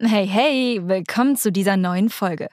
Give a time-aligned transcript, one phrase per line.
[0.00, 2.48] Hey, hey, willkommen zu dieser neuen Folge.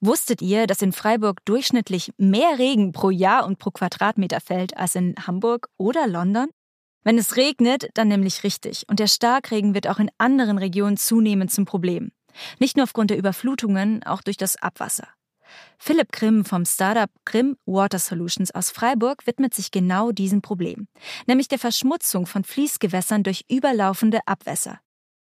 [0.00, 4.94] Wusstet ihr, dass in Freiburg durchschnittlich mehr Regen pro Jahr und pro Quadratmeter fällt als
[4.94, 6.50] in Hamburg oder London?
[7.02, 11.50] Wenn es regnet, dann nämlich richtig, und der Starkregen wird auch in anderen Regionen zunehmend
[11.50, 12.12] zum Problem.
[12.58, 15.08] Nicht nur aufgrund der Überflutungen, auch durch das Abwasser.
[15.78, 20.86] Philipp Grimm vom Startup Grimm Water Solutions aus Freiburg widmet sich genau diesem Problem,
[21.26, 24.80] nämlich der Verschmutzung von Fließgewässern durch überlaufende Abwässer.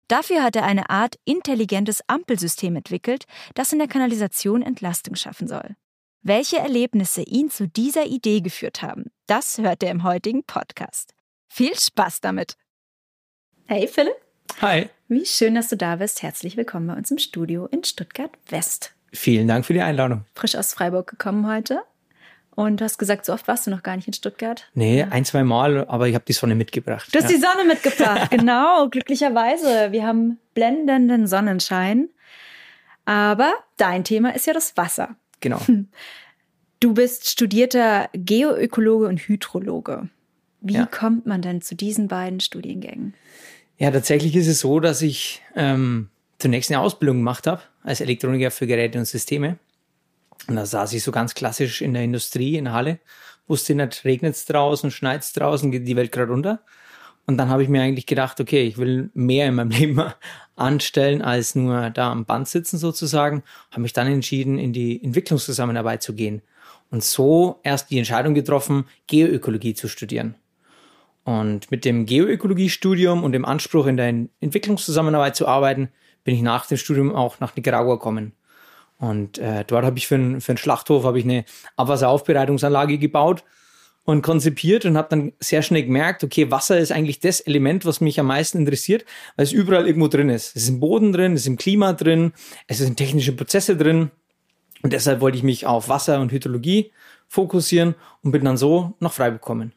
[0.10, 5.76] Dafür hat er eine Art intelligentes Ampelsystem entwickelt, das in der Kanalisation Entlastung schaffen soll.
[6.24, 11.14] Welche Erlebnisse ihn zu dieser Idee geführt haben, das hört er im heutigen Podcast.
[11.48, 12.58] Viel Spaß damit!
[13.68, 14.16] Hey Philipp!
[14.62, 14.90] Hi.
[15.08, 16.24] Wie schön, dass du da bist.
[16.24, 18.96] Herzlich willkommen bei uns im Studio in Stuttgart West.
[19.14, 20.26] Vielen Dank für die Einladung.
[20.34, 21.84] Frisch aus Freiburg gekommen heute.
[22.60, 24.70] Und du hast gesagt, so oft warst du noch gar nicht in Stuttgart.
[24.74, 27.08] Nee, ein, zwei Mal, aber ich habe die Sonne mitgebracht.
[27.10, 27.38] Du hast ja.
[27.38, 29.94] die Sonne mitgebracht, genau, glücklicherweise.
[29.94, 32.10] Wir haben blendenden Sonnenschein.
[33.06, 35.16] Aber dein Thema ist ja das Wasser.
[35.40, 35.62] Genau.
[36.82, 40.10] Du bist studierter Geoökologe und Hydrologe.
[40.60, 40.86] Wie ja.
[40.86, 43.14] kommt man denn zu diesen beiden Studiengängen?
[43.78, 46.10] Ja, tatsächlich ist es so, dass ich ähm,
[46.40, 49.58] zunächst eine Ausbildung gemacht habe als Elektroniker für Geräte und Systeme.
[50.50, 53.00] Und da saß ich so ganz klassisch in der Industrie in Halle,
[53.48, 56.62] wusste nicht, regnet es draußen, schneit es draußen, geht die Welt gerade runter.
[57.28, 60.02] Und dann habe ich mir eigentlich gedacht, okay, ich will mehr in meinem Leben
[60.56, 63.44] anstellen, als nur da am Band sitzen sozusagen.
[63.70, 66.42] Habe mich dann entschieden, in die Entwicklungszusammenarbeit zu gehen.
[66.90, 70.34] Und so erst die Entscheidung getroffen, Geoökologie zu studieren.
[71.26, 74.08] Und mit dem Geoökologiestudium und dem Anspruch, in der
[74.40, 75.90] Entwicklungszusammenarbeit zu arbeiten,
[76.24, 78.34] bin ich nach dem Studium auch nach Nicaragua gekommen.
[79.00, 81.46] Und äh, dort habe ich für, ein, für einen Schlachthof habe ich eine
[81.78, 83.44] Abwasseraufbereitungsanlage gebaut
[84.04, 88.02] und konzipiert und habe dann sehr schnell gemerkt, okay, Wasser ist eigentlich das Element, was
[88.02, 89.06] mich am meisten interessiert,
[89.36, 90.56] weil es überall irgendwo drin ist.
[90.56, 92.34] Es ist im Boden drin, es ist im Klima drin,
[92.68, 94.12] es ist in technischen Prozesse drin.
[94.82, 96.92] Und deshalb wollte ich mich auf Wasser und Hydrologie
[97.28, 99.74] fokussieren und bin dann so nach Freiburg gekommen.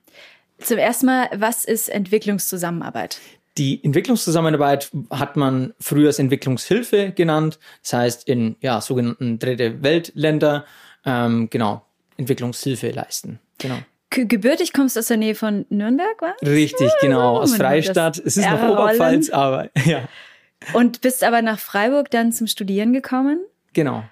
[0.59, 3.21] Zum ersten Mal, was ist Entwicklungszusammenarbeit?
[3.59, 7.59] Die Entwicklungszusammenarbeit hat man früher als Entwicklungshilfe genannt.
[7.83, 10.65] Das heißt, in ja, sogenannten Dritte Weltländer,
[11.05, 11.85] ähm, genau,
[12.17, 13.41] Entwicklungshilfe leisten.
[13.59, 13.79] Genau.
[14.11, 16.35] Gebürtig kommst du aus der Nähe von Nürnberg, was?
[16.43, 18.19] Richtig, genau, aus Freistadt.
[18.19, 20.07] Es ist noch Oberpfalz, aber ja.
[20.75, 23.41] Und bist aber nach Freiburg dann zum Studieren gekommen?
[23.73, 24.05] Genau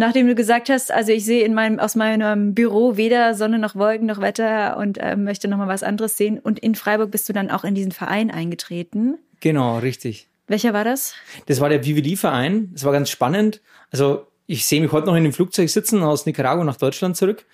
[0.00, 3.76] nachdem du gesagt hast, also ich sehe in meinem, aus meinem Büro weder Sonne noch
[3.76, 6.38] Wolken noch Wetter und äh, möchte noch mal was anderes sehen.
[6.38, 9.18] Und in Freiburg bist du dann auch in diesen Verein eingetreten.
[9.40, 10.26] Genau, richtig.
[10.48, 11.14] Welcher war das?
[11.46, 12.70] Das war der Vivili-Verein.
[12.72, 13.60] Das war ganz spannend.
[13.92, 17.44] Also ich sehe mich heute noch in dem Flugzeug sitzen aus Nicaragua nach Deutschland zurück.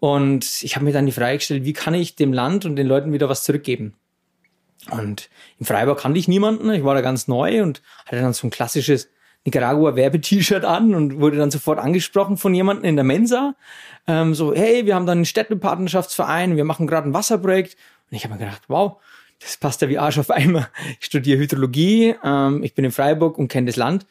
[0.00, 2.88] Und ich habe mir dann die Frage gestellt, wie kann ich dem Land und den
[2.88, 3.94] Leuten wieder was zurückgeben?
[4.90, 6.70] Und in Freiburg kannte ich niemanden.
[6.72, 9.08] Ich war da ganz neu und hatte dann so ein klassisches
[9.48, 13.54] Nicaragua Werbe-T-Shirt an und wurde dann sofort angesprochen von jemandem in der Mensa.
[14.06, 17.76] Ähm, so, hey, wir haben dann einen Städtepartnerschaftsverein, wir machen gerade ein Wasserprojekt.
[18.10, 19.00] Und ich habe mir gedacht, wow,
[19.40, 20.68] das passt ja wie Arsch auf einmal.
[21.00, 24.06] Ich studiere Hydrologie, ähm, ich bin in Freiburg und kenne das Land.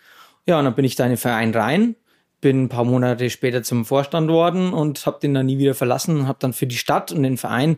[0.48, 1.96] Ja, und dann bin ich da in den Verein rein,
[2.42, 6.22] bin ein paar Monate später zum Vorstand worden und habe den dann nie wieder verlassen
[6.22, 7.78] und habe dann für die Stadt und den Verein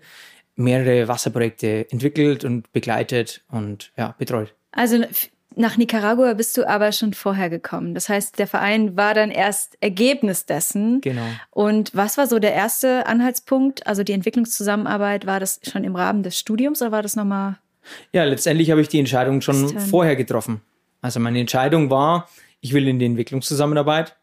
[0.56, 4.54] mehrere Wasserprojekte entwickelt und begleitet und ja, betreut.
[4.72, 5.04] Also
[5.56, 7.94] nach Nicaragua bist du aber schon vorher gekommen.
[7.94, 11.02] Das heißt, der Verein war dann erst Ergebnis dessen.
[11.02, 11.26] Genau.
[11.52, 13.86] Und was war so der erste Anhaltspunkt?
[13.88, 17.58] Also die Entwicklungszusammenarbeit, war das schon im Rahmen des Studiums oder war das nochmal?
[18.14, 19.82] Ja, letztendlich habe ich die Entscheidung schon extern.
[19.82, 20.62] vorher getroffen.
[21.02, 22.30] Also meine Entscheidung war,
[22.62, 24.16] ich will in die Entwicklungszusammenarbeit.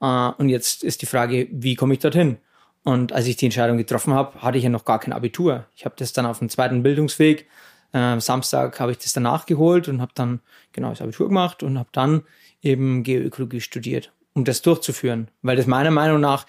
[0.00, 2.38] Äh, und jetzt ist die Frage, wie komme ich dorthin?
[2.84, 5.66] Und als ich die Entscheidung getroffen habe, hatte ich ja noch gar kein Abitur.
[5.74, 7.46] Ich habe das dann auf dem zweiten Bildungsweg
[7.92, 10.40] Äh, Samstag habe ich das dann nachgeholt und habe dann
[10.72, 12.22] genau das Abitur gemacht und habe dann
[12.62, 16.46] eben Geoökologie studiert, um das durchzuführen, weil das meiner Meinung nach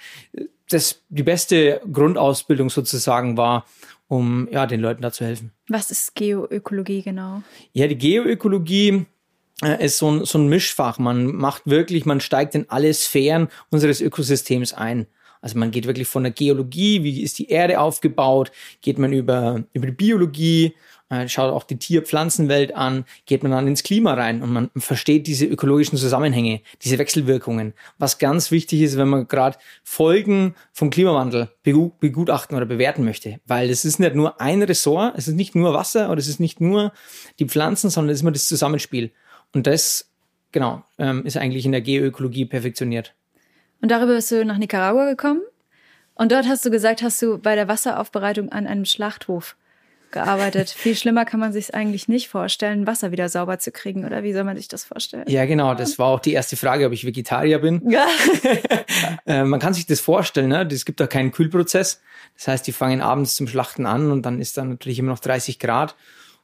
[0.69, 3.65] das die beste Grundausbildung sozusagen war,
[4.07, 5.51] um ja den Leuten da zu helfen.
[5.67, 7.41] Was ist Geoökologie genau?
[7.73, 9.05] Ja, die Geoökologie
[9.63, 10.99] äh, ist so ein, so ein Mischfach.
[10.99, 15.07] Man macht wirklich, man steigt in alle Sphären unseres Ökosystems ein.
[15.41, 18.51] Also man geht wirklich von der Geologie, wie ist die Erde aufgebaut,
[18.81, 20.71] geht man über, über die Biologie, äh,
[21.27, 25.45] schaut auch die Tier-Pflanzenwelt an, geht man dann ins Klima rein und man versteht diese
[25.45, 27.73] ökologischen Zusammenhänge, diese Wechselwirkungen.
[27.97, 33.39] Was ganz wichtig ist, wenn man gerade Folgen vom Klimawandel begutachten oder bewerten möchte.
[33.47, 36.39] Weil es ist nicht nur ein Ressort, es ist nicht nur Wasser oder es ist
[36.39, 36.93] nicht nur
[37.39, 39.11] die Pflanzen, sondern es ist immer das Zusammenspiel.
[39.53, 40.11] Und das,
[40.51, 43.15] genau, ähm, ist eigentlich in der Geoökologie perfektioniert.
[43.81, 45.41] Und darüber bist du nach Nicaragua gekommen?
[46.13, 49.55] Und dort hast du gesagt, hast du bei der Wasseraufbereitung an einem Schlachthof
[50.11, 50.69] gearbeitet.
[50.69, 54.33] Viel schlimmer kann man sich eigentlich nicht vorstellen, Wasser wieder sauber zu kriegen, oder wie
[54.33, 55.25] soll man sich das vorstellen?
[55.27, 55.75] Ja, genau.
[55.75, 57.81] Das war auch die erste Frage, ob ich Vegetarier bin.
[57.89, 58.07] Ja.
[59.25, 60.67] äh, man kann sich das vorstellen, ne?
[60.71, 62.01] Es gibt da keinen Kühlprozess.
[62.35, 65.19] Das heißt, die fangen abends zum Schlachten an und dann ist dann natürlich immer noch
[65.19, 65.95] 30 Grad.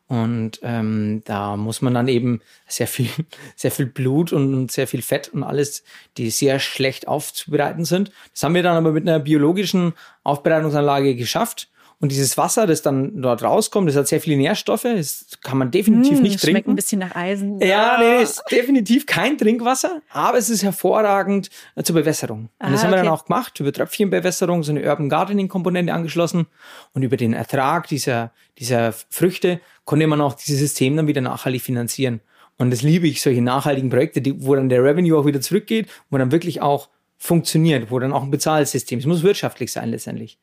[0.07, 3.09] Und ähm, da muss man dann eben sehr viel,
[3.55, 5.83] sehr viel Blut und sehr viel Fett und alles,
[6.17, 8.11] die sehr schlecht aufzubereiten sind.
[8.31, 11.69] Das haben wir dann aber mit einer biologischen Aufbereitungsanlage geschafft.
[11.99, 14.83] Und dieses Wasser, das dann dort rauskommt, das hat sehr viele Nährstoffe.
[14.83, 16.51] Das kann man definitiv mmh, nicht trinken.
[16.51, 17.59] Schmeckt ein bisschen nach Eisen.
[17.61, 22.49] Ja, nee, ist definitiv kein Trinkwasser, aber es ist hervorragend äh, zur Bewässerung.
[22.59, 25.93] Und das ah, haben wir dann auch gemacht, über Tröpfchenbewässerung, so eine Urban Gardening Komponente
[25.93, 26.47] angeschlossen.
[26.93, 31.61] Und über den Ertrag dieser, dieser Früchte konnte man auch dieses System dann wieder nachhaltig
[31.61, 32.21] finanzieren.
[32.57, 35.89] Und das liebe ich, solche nachhaltigen Projekte, die, wo dann der Revenue auch wieder zurückgeht,
[36.09, 40.37] wo dann wirklich auch funktioniert, wo dann auch ein Bezahlsystem, es muss wirtschaftlich sein letztendlich.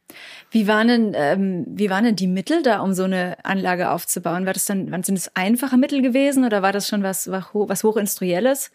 [0.50, 4.46] Wie waren denn, ähm, wie waren denn die Mittel da, um so eine Anlage aufzubauen?
[4.46, 8.70] War das dann, sind es einfache Mittel gewesen oder war das schon was, was hochindustrielles?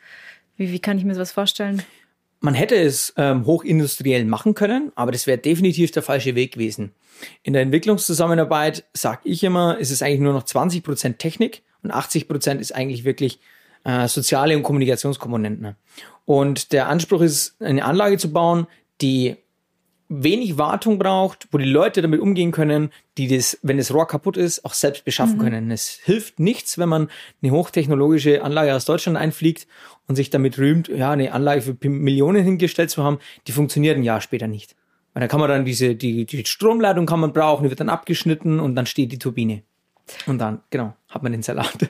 [0.55, 1.83] Wie, wie kann ich mir sowas vorstellen?
[2.39, 6.93] Man hätte es ähm, hochindustriell machen können, aber das wäre definitiv der falsche Weg gewesen.
[7.41, 11.89] In der Entwicklungszusammenarbeit sage ich immer, ist es eigentlich nur noch 20 Prozent Technik und
[11.91, 13.39] 80 Prozent ist eigentlich wirklich
[13.83, 15.75] äh, soziale und Kommunikationskomponenten.
[16.27, 18.67] Und der Anspruch ist, eine Anlage zu bauen,
[18.99, 19.37] die
[20.09, 24.35] wenig Wartung braucht, wo die Leute damit umgehen können, die das, wenn das Rohr kaputt
[24.35, 25.41] ist, auch selbst beschaffen mhm.
[25.41, 25.71] können.
[25.71, 27.09] Es hilft nichts, wenn man
[27.41, 29.67] eine hochtechnologische Anlage aus Deutschland einfliegt
[30.05, 34.03] und sich damit rühmt, ja, eine Anlage für Millionen hingestellt zu haben, die funktioniert ein
[34.03, 34.75] Jahr später nicht.
[35.13, 37.87] Weil da kann man dann diese, die, die Stromleitung kann man brauchen, die wird dann
[37.87, 39.63] abgeschnitten und dann steht die Turbine.
[40.25, 41.89] Und dann, genau, hat man den Salat.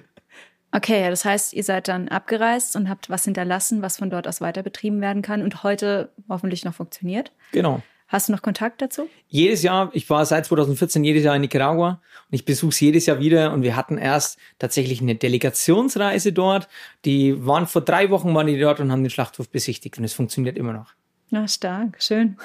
[0.78, 4.42] Okay, das heißt, ihr seid dann abgereist und habt was hinterlassen, was von dort aus
[4.42, 7.32] weiter betrieben werden kann und heute hoffentlich noch funktioniert.
[7.52, 7.82] Genau.
[8.08, 9.10] Hast du noch Kontakt dazu?
[9.28, 13.08] Jedes Jahr, ich war seit 2014 jedes Jahr in Nicaragua und ich besuche es jedes
[13.08, 16.68] Jahr wieder und wir hatten erst tatsächlich eine Delegationsreise dort.
[17.06, 20.14] Die waren vor drei Wochen waren die dort und haben den Schlachthof besichtigt und es
[20.14, 20.94] funktioniert immer noch.
[21.32, 22.38] Na, stark, schön.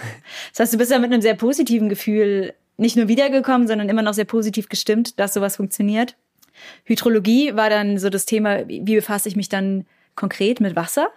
[0.53, 4.03] Das heißt, du bist ja mit einem sehr positiven Gefühl nicht nur wiedergekommen, sondern immer
[4.03, 6.17] noch sehr positiv gestimmt, dass sowas funktioniert.
[6.85, 11.09] Hydrologie war dann so das Thema, wie befasse ich mich dann konkret mit Wasser?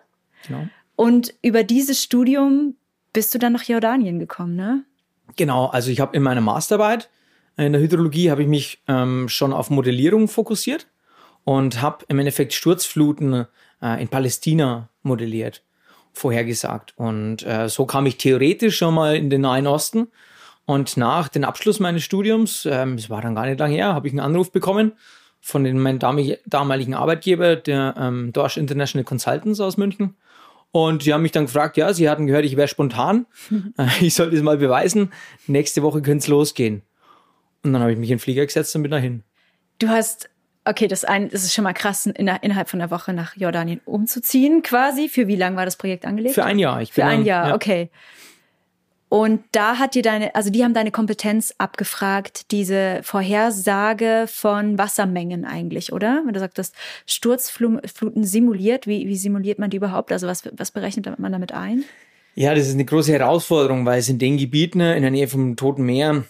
[0.47, 0.67] Genau.
[0.95, 2.75] Und über dieses Studium
[3.13, 4.83] bist du dann nach Jordanien gekommen, ne?
[5.35, 7.09] Genau, also ich habe in meiner Masterarbeit
[7.57, 10.87] in der Hydrologie habe ich mich ähm, schon auf Modellierung fokussiert
[11.43, 13.45] und habe im Endeffekt Sturzfluten
[13.81, 15.63] äh, in Palästina modelliert,
[16.11, 16.93] vorhergesagt.
[16.97, 20.07] Und äh, so kam ich theoretisch schon mal in den Nahen Osten.
[20.65, 24.07] Und nach dem Abschluss meines Studiums, ähm, es war dann gar nicht lange her, habe
[24.07, 24.93] ich einen Anruf bekommen
[25.45, 30.15] von den, meinem damaligen Arbeitgeber, der ähm, Dorsch International Consultants aus München.
[30.71, 33.27] Und die haben mich dann gefragt, ja, sie hatten gehört, ich wäre spontan.
[34.01, 35.13] ich sollte es mal beweisen.
[35.45, 36.81] Nächste Woche könnte es losgehen.
[37.61, 39.21] Und dann habe ich mich in den Flieger gesetzt und bin dahin.
[39.77, 40.31] Du hast,
[40.65, 43.81] okay, das, ein, das ist schon mal krass, in, innerhalb von einer Woche nach Jordanien
[43.85, 45.09] umzuziehen, quasi.
[45.09, 46.33] Für wie lange war das Projekt angelegt?
[46.33, 46.81] Für ein Jahr.
[46.81, 47.55] Ich Für ein Jahr, ja.
[47.55, 47.91] okay.
[49.07, 55.45] Und da hat dir deine, also die haben deine Kompetenz abgefragt, diese Vorhersage von Wassermengen
[55.45, 56.23] eigentlich, oder?
[56.25, 56.73] Wenn du sagst,
[57.05, 60.11] Sturzfluten simuliert, wie, wie simuliert man die überhaupt?
[60.11, 61.83] Also was, was berechnet man damit ein?
[62.33, 65.55] Ja, das ist eine große Herausforderung, weil es in den Gebieten in der Nähe vom
[65.55, 66.25] Toten Meer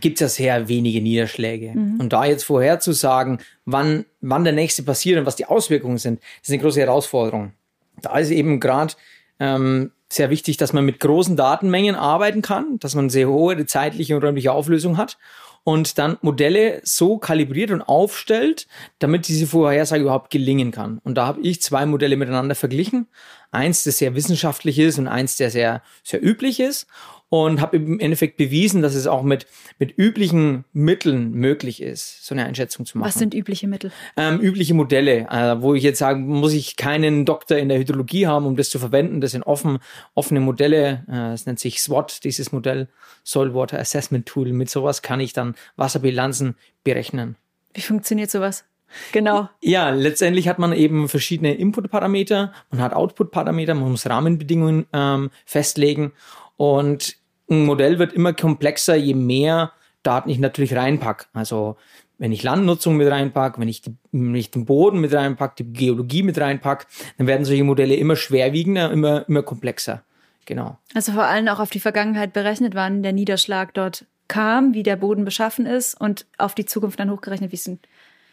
[0.00, 1.72] gibt es ja sehr wenige Niederschläge.
[1.74, 2.00] Mhm.
[2.00, 6.50] Und da jetzt vorherzusagen, wann, wann der nächste passiert und was die Auswirkungen sind, ist
[6.50, 7.52] eine große Herausforderung.
[8.00, 8.94] Da ist eben gerade
[9.40, 14.16] ähm, sehr wichtig, dass man mit großen Datenmengen arbeiten kann, dass man sehr hohe zeitliche
[14.16, 15.18] und räumliche Auflösung hat
[15.64, 18.66] und dann Modelle so kalibriert und aufstellt,
[19.00, 20.98] damit diese Vorhersage überhaupt gelingen kann.
[21.04, 23.06] Und da habe ich zwei Modelle miteinander verglichen.
[23.50, 26.86] Eins, das sehr wissenschaftlich ist und eins, der sehr, sehr üblich ist.
[27.30, 29.46] Und habe im Endeffekt bewiesen, dass es auch mit,
[29.78, 33.08] mit üblichen Mitteln möglich ist, so eine Einschätzung zu machen.
[33.08, 33.92] Was sind übliche Mittel?
[34.16, 38.26] Ähm, übliche Modelle, äh, wo ich jetzt sage, muss ich keinen Doktor in der Hydrologie
[38.26, 39.20] haben, um das zu verwenden.
[39.20, 39.78] Das sind offen,
[40.14, 41.04] offene Modelle.
[41.08, 42.88] Äh, das nennt sich SWOT, dieses Modell,
[43.24, 44.52] Soil Water Assessment Tool.
[44.52, 47.36] Mit sowas kann ich dann Wasserbilanzen berechnen.
[47.74, 48.64] Wie funktioniert sowas?
[49.12, 49.50] Genau.
[49.60, 56.12] Ja, letztendlich hat man eben verschiedene Input-Parameter, man hat Output-Parameter, man muss Rahmenbedingungen ähm, festlegen
[56.58, 57.16] und
[57.48, 59.72] ein Modell wird immer komplexer, je mehr
[60.02, 61.28] Daten ich natürlich reinpack.
[61.32, 61.76] Also
[62.18, 65.72] wenn ich Landnutzung mit reinpack, wenn ich, die, wenn ich den Boden mit reinpack, die
[65.72, 66.86] Geologie mit reinpack,
[67.16, 70.02] dann werden solche Modelle immer schwerwiegender, immer, immer komplexer.
[70.44, 70.78] Genau.
[70.94, 74.96] Also vor allem auch auf die Vergangenheit berechnet, wann der Niederschlag dort kam, wie der
[74.96, 77.86] Boden beschaffen ist und auf die Zukunft dann hochgerechnet, wie es sind.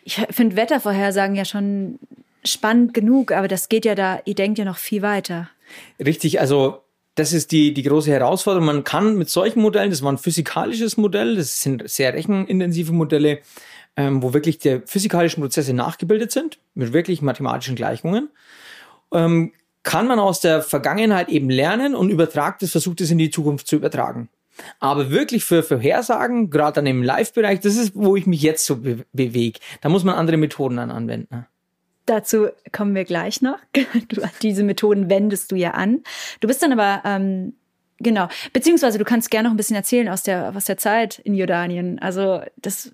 [0.03, 1.99] Ich finde Wettervorhersagen ja schon
[2.43, 5.49] spannend genug, aber das geht ja da, ihr denkt ja noch viel weiter.
[5.99, 6.84] Richtig, also
[7.15, 8.65] das ist die, die große Herausforderung.
[8.65, 13.39] Man kann mit solchen Modellen, das war ein physikalisches Modell, das sind sehr rechenintensive Modelle,
[13.95, 18.29] ähm, wo wirklich die physikalischen Prozesse nachgebildet sind, mit wirklich mathematischen Gleichungen,
[19.13, 19.53] ähm,
[19.83, 23.67] kann man aus der Vergangenheit eben lernen und übertragt es, versucht es in die Zukunft
[23.67, 24.29] zu übertragen.
[24.79, 28.77] Aber wirklich für Vorhersagen, gerade dann im Live-Bereich, das ist, wo ich mich jetzt so
[28.77, 29.59] be bewege.
[29.81, 31.45] Da muss man andere Methoden dann anwenden.
[32.05, 33.59] Dazu kommen wir gleich noch.
[34.07, 36.03] Du, diese Methoden wendest du ja an.
[36.39, 37.53] Du bist dann aber, ähm,
[37.99, 41.33] genau, beziehungsweise du kannst gerne noch ein bisschen erzählen aus der, aus der Zeit in
[41.33, 41.99] Jordanien.
[41.99, 42.93] Also das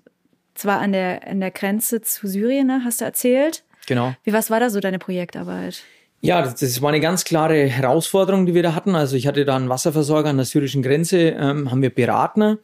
[0.54, 3.64] zwar an der, an der Grenze zu Syrien, ne, hast du erzählt.
[3.86, 4.14] Genau.
[4.24, 5.82] Wie, was war da so deine Projektarbeit?
[6.24, 8.94] Ja, das, das war eine ganz klare Herausforderung, die wir da hatten.
[8.94, 12.58] Also ich hatte da einen Wasserversorger an der syrischen Grenze, ähm, haben wir beraten.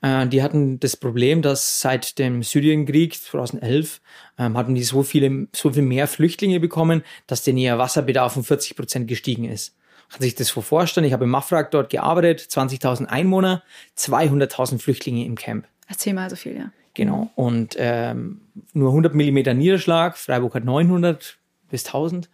[0.00, 4.00] Äh, die hatten das Problem, dass seit dem Syrienkrieg 2011
[4.38, 8.44] ähm, hatten die so viele, so viel mehr Flüchtlinge bekommen, dass denn ihr Wasserbedarf um
[8.44, 9.76] 40 Prozent gestiegen ist.
[10.08, 11.06] Kann sich das vorstellen?
[11.06, 13.62] Ich habe im Mafrag dort gearbeitet, 20.000 Einwohner,
[13.98, 15.66] 200.000 Flüchtlinge im Camp.
[15.86, 16.72] Erzähl mal so viel, ja.
[16.94, 17.30] Genau.
[17.34, 18.42] Und ähm,
[18.72, 20.16] nur 100 Millimeter Niederschlag.
[20.16, 21.38] Freiburg hat 900
[21.70, 22.28] bis 1000.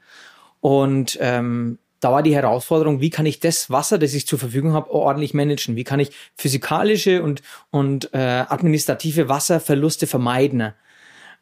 [0.60, 4.72] Und ähm, da war die Herausforderung, wie kann ich das Wasser, das ich zur Verfügung
[4.72, 5.76] habe, ordentlich managen?
[5.76, 10.72] Wie kann ich physikalische und, und äh, administrative Wasserverluste vermeiden?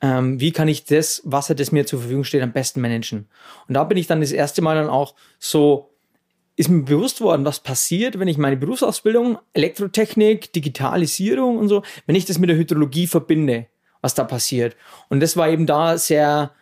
[0.01, 3.29] Ähm, wie kann ich das Wasser, das mir zur Verfügung steht, am besten managen?
[3.69, 5.91] Und da bin ich dann das erste Mal dann auch so,
[6.57, 12.17] ist mir bewusst worden, was passiert, wenn ich meine Berufsausbildung, Elektrotechnik, Digitalisierung und so, wenn
[12.17, 13.67] ich das mit der Hydrologie verbinde,
[14.01, 14.75] was da passiert.
[15.09, 16.53] Und das war eben da sehr,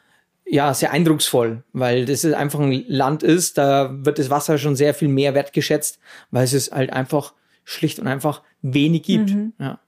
[0.47, 4.95] ja, sehr eindrucksvoll, weil das einfach ein Land ist, da wird das Wasser schon sehr
[4.95, 5.99] viel mehr wertgeschätzt,
[6.31, 7.35] weil es halt einfach
[7.65, 9.31] schlicht und einfach wenig gibt.
[9.31, 9.53] Mhm.
[9.59, 9.81] Ja.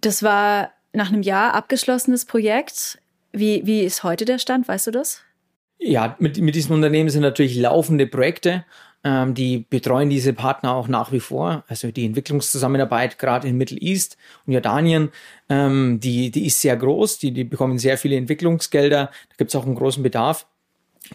[0.00, 2.98] Das war nach einem Jahr abgeschlossenes Projekt.
[3.32, 4.68] Wie, wie ist heute der Stand?
[4.68, 5.22] Weißt du das?
[5.80, 8.64] Ja, mit, mit diesem Unternehmen sind natürlich laufende Projekte.
[9.02, 11.64] Ähm, die betreuen diese Partner auch nach wie vor.
[11.68, 15.10] Also die Entwicklungszusammenarbeit gerade in Middle East und Jordanien,
[15.48, 17.18] ähm, die, die ist sehr groß.
[17.18, 19.06] Die, die bekommen sehr viele Entwicklungsgelder.
[19.06, 20.46] Da gibt es auch einen großen Bedarf.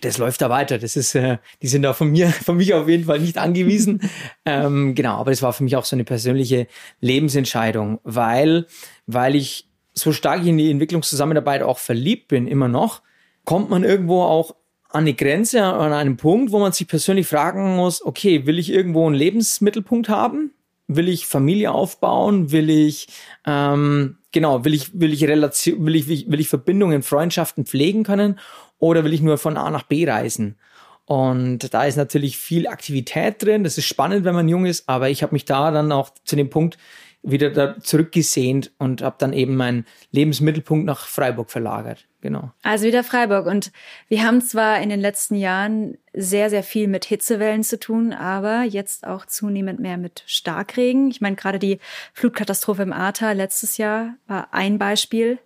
[0.01, 0.79] Das läuft da weiter.
[0.79, 4.01] Das ist, äh, die sind da von mir, von mich auf jeden Fall nicht angewiesen.
[4.45, 6.65] ähm, genau, aber es war für mich auch so eine persönliche
[7.01, 8.65] Lebensentscheidung, weil,
[9.05, 13.03] weil ich so stark in die Entwicklungszusammenarbeit auch verliebt bin, immer noch,
[13.45, 14.55] kommt man irgendwo auch
[14.89, 18.71] an eine Grenze, an einem Punkt, wo man sich persönlich fragen muss, okay, will ich
[18.71, 20.51] irgendwo einen Lebensmittelpunkt haben?
[20.87, 22.51] Will ich Familie aufbauen?
[22.51, 23.07] Will ich,
[23.45, 28.39] ähm, genau, will ich, will ich Relation, will ich, will ich Verbindungen, Freundschaften pflegen können?
[28.79, 30.57] Oder will ich nur von A nach B reisen?
[31.05, 33.63] Und da ist natürlich viel Aktivität drin.
[33.63, 36.35] Das ist spannend, wenn man jung ist, aber ich habe mich da dann auch zu
[36.35, 36.77] dem Punkt
[37.25, 42.07] wieder da zurückgesehnt und habe dann eben meinen Lebensmittelpunkt nach Freiburg verlagert.
[42.21, 42.51] Genau.
[42.63, 43.47] Also wieder Freiburg.
[43.47, 43.71] Und
[44.07, 48.63] wir haben zwar in den letzten Jahren sehr, sehr viel mit Hitzewellen zu tun, aber
[48.63, 51.09] jetzt auch zunehmend mehr mit Starkregen.
[51.09, 51.79] Ich meine, gerade die
[52.13, 55.39] Flutkatastrophe im Ahrtal letztes Jahr war ein Beispiel,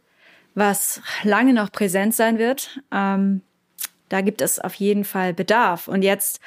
[0.55, 2.81] was lange noch präsent sein wird.
[2.91, 3.41] Ähm,
[4.09, 5.87] da gibt es auf jeden Fall Bedarf.
[5.87, 6.39] Und jetzt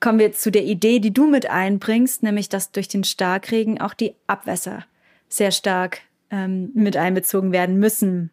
[0.00, 3.94] kommen wir zu der Idee, die du mit einbringst, nämlich dass durch den Starkregen auch
[3.94, 4.84] die Abwässer
[5.28, 6.00] sehr stark
[6.30, 8.30] ähm, mit einbezogen werden müssen.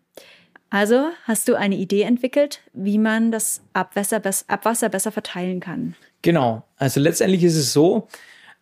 [0.70, 5.96] Also hast du eine Idee entwickelt, wie man das Abwasser, Abwasser besser verteilen kann?
[6.22, 6.64] Genau.
[6.78, 8.08] Also letztendlich ist es so,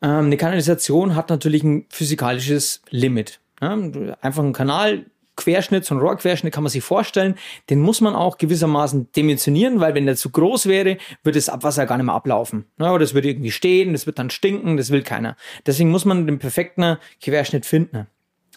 [0.02, 3.40] ähm, eine Kanalisation hat natürlich ein physikalisches Limit.
[3.60, 7.36] Einfach ein Kanal Querschnitt, so ein Rohrquerschnitt kann man sich vorstellen,
[7.70, 11.86] den muss man auch gewissermaßen dimensionieren, weil wenn der zu groß wäre, würde das Abwasser
[11.86, 12.66] gar nicht mehr ablaufen.
[12.80, 15.36] Ja, es würde irgendwie stehen, das wird dann stinken, das will keiner.
[15.66, 18.08] Deswegen muss man den perfekten Querschnitt finden.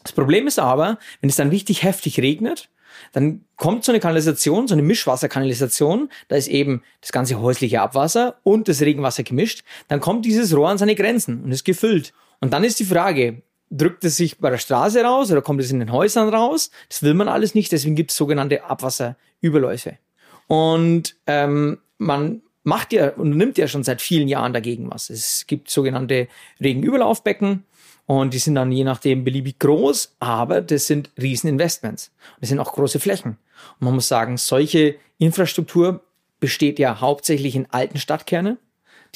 [0.02, 2.68] Das Problem ist aber, wenn es dann richtig heftig regnet,
[3.12, 8.36] dann kommt so eine Kanalisation, so eine Mischwasserkanalisation, da ist eben das ganze häusliche Abwasser
[8.42, 12.12] und das Regenwasser gemischt, dann kommt dieses Rohr an seine Grenzen und ist gefüllt.
[12.40, 15.70] Und dann ist die Frage, drückt es sich bei der Straße raus oder kommt es
[15.70, 16.70] in den Häusern raus?
[16.88, 19.98] Das will man alles nicht, deswegen gibt es sogenannte Abwasserüberläufe.
[20.46, 25.10] Und ähm, man macht ja und nimmt ja schon seit vielen Jahren dagegen was.
[25.10, 26.28] Es gibt sogenannte
[26.60, 27.64] Regenüberlaufbecken
[28.06, 32.12] und die sind dann je nachdem beliebig groß, aber das sind Rieseninvestments.
[32.40, 33.38] Das sind auch große Flächen.
[33.78, 36.02] Und man muss sagen, solche Infrastruktur
[36.38, 38.58] besteht ja hauptsächlich in alten Stadtkernen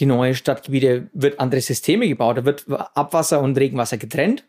[0.01, 4.45] die neue Stadtgebiete wird andere Systeme gebaut, da wird Abwasser und Regenwasser getrennt.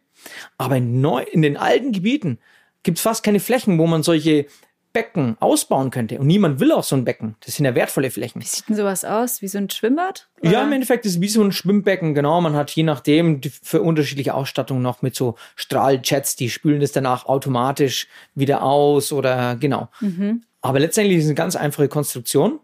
[0.57, 2.39] Aber in, neu, in den alten Gebieten
[2.83, 4.45] gibt es fast keine Flächen, wo man solche
[4.93, 6.19] Becken ausbauen könnte.
[6.19, 7.35] Und niemand will auch so ein Becken.
[7.45, 8.41] Das sind ja wertvolle Flächen.
[8.41, 9.41] Wie sieht denn sowas aus?
[9.41, 10.27] Wie so ein Schwimmbad?
[10.41, 10.51] Oder?
[10.51, 12.13] Ja, im Endeffekt ist es wie so ein Schwimmbecken.
[12.13, 16.91] Genau, man hat je nachdem für unterschiedliche Ausstattungen noch mit so Strahljets, die spülen das
[16.91, 19.89] danach automatisch wieder aus oder genau.
[20.01, 20.43] Mhm.
[20.61, 22.59] Aber letztendlich ist es eine ganz einfache Konstruktion.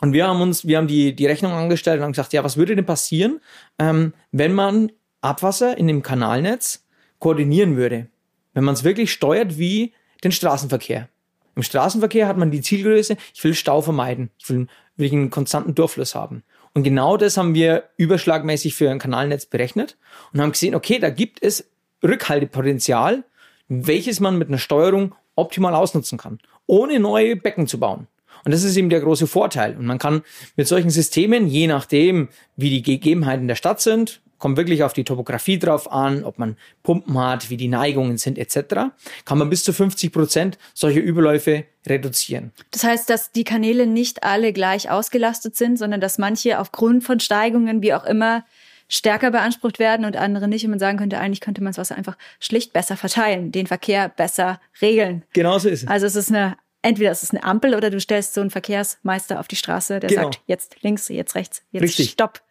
[0.00, 2.56] Und wir haben uns, wir haben die, die Rechnung angestellt und haben gesagt, ja, was
[2.56, 3.40] würde denn passieren,
[3.78, 6.84] ähm, wenn man Abwasser in dem Kanalnetz
[7.20, 8.08] koordinieren würde?
[8.52, 11.08] Wenn man es wirklich steuert wie den Straßenverkehr.
[11.56, 15.74] Im Straßenverkehr hat man die Zielgröße, ich will Stau vermeiden, ich will, will einen konstanten
[15.74, 16.42] Durchfluss haben.
[16.72, 19.96] Und genau das haben wir überschlagmäßig für ein Kanalnetz berechnet
[20.32, 21.70] und haben gesehen, okay, da gibt es
[22.02, 23.22] Rückhaltepotenzial,
[23.68, 28.08] welches man mit einer Steuerung optimal ausnutzen kann, ohne neue Becken zu bauen.
[28.44, 29.76] Und das ist eben der große Vorteil.
[29.76, 30.22] Und man kann
[30.56, 35.04] mit solchen Systemen, je nachdem, wie die Gegebenheiten der Stadt sind, kommt wirklich auf die
[35.04, 38.90] Topografie drauf an, ob man Pumpen hat, wie die Neigungen sind etc.,
[39.24, 42.52] kann man bis zu 50 Prozent solche Überläufe reduzieren.
[42.70, 47.20] Das heißt, dass die Kanäle nicht alle gleich ausgelastet sind, sondern dass manche aufgrund von
[47.20, 48.44] Steigungen, wie auch immer,
[48.88, 50.64] stärker beansprucht werden und andere nicht.
[50.64, 54.10] Und man sagen könnte, eigentlich könnte man das Wasser einfach schlicht besser verteilen, den Verkehr
[54.10, 55.24] besser regeln.
[55.32, 55.88] Genauso ist es.
[55.88, 59.40] Also es ist eine entweder ist es eine Ampel oder du stellst so einen Verkehrsmeister
[59.40, 60.22] auf die Straße, der genau.
[60.22, 62.10] sagt, jetzt links, jetzt rechts, jetzt Richtig.
[62.10, 62.42] stopp.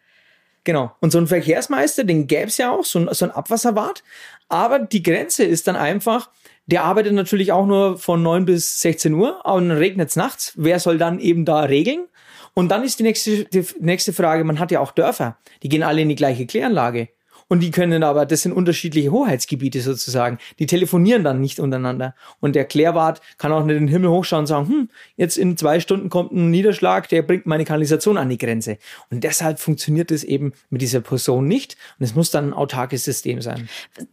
[0.64, 0.92] Genau.
[1.00, 4.02] Und so ein Verkehrsmeister, den gäbe es ja auch, so ein, so ein Abwasserwart.
[4.48, 6.30] Aber die Grenze ist dann einfach,
[6.66, 10.52] der arbeitet natürlich auch nur von 9 bis 16 Uhr, aber dann regnet es nachts.
[10.56, 12.06] Wer soll dann eben da regeln?
[12.54, 15.82] Und dann ist die nächste, die nächste Frage, man hat ja auch Dörfer, die gehen
[15.82, 17.08] alle in die gleiche Kläranlage.
[17.48, 20.38] Und die können aber, das sind unterschiedliche Hoheitsgebiete sozusagen.
[20.58, 22.14] Die telefonieren dann nicht untereinander.
[22.40, 25.56] Und der Klärwart kann auch nicht in den Himmel hochschauen und sagen, hm, jetzt in
[25.56, 28.78] zwei Stunden kommt ein Niederschlag, der bringt meine Kanalisation an die Grenze.
[29.10, 31.76] Und deshalb funktioniert es eben mit dieser Person nicht.
[31.98, 33.68] Und es muss dann ein autarkes System sein.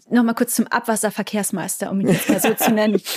[0.10, 3.02] Nochmal kurz zum Abwasserverkehrsmeister, um ihn jetzt mal so zu nennen.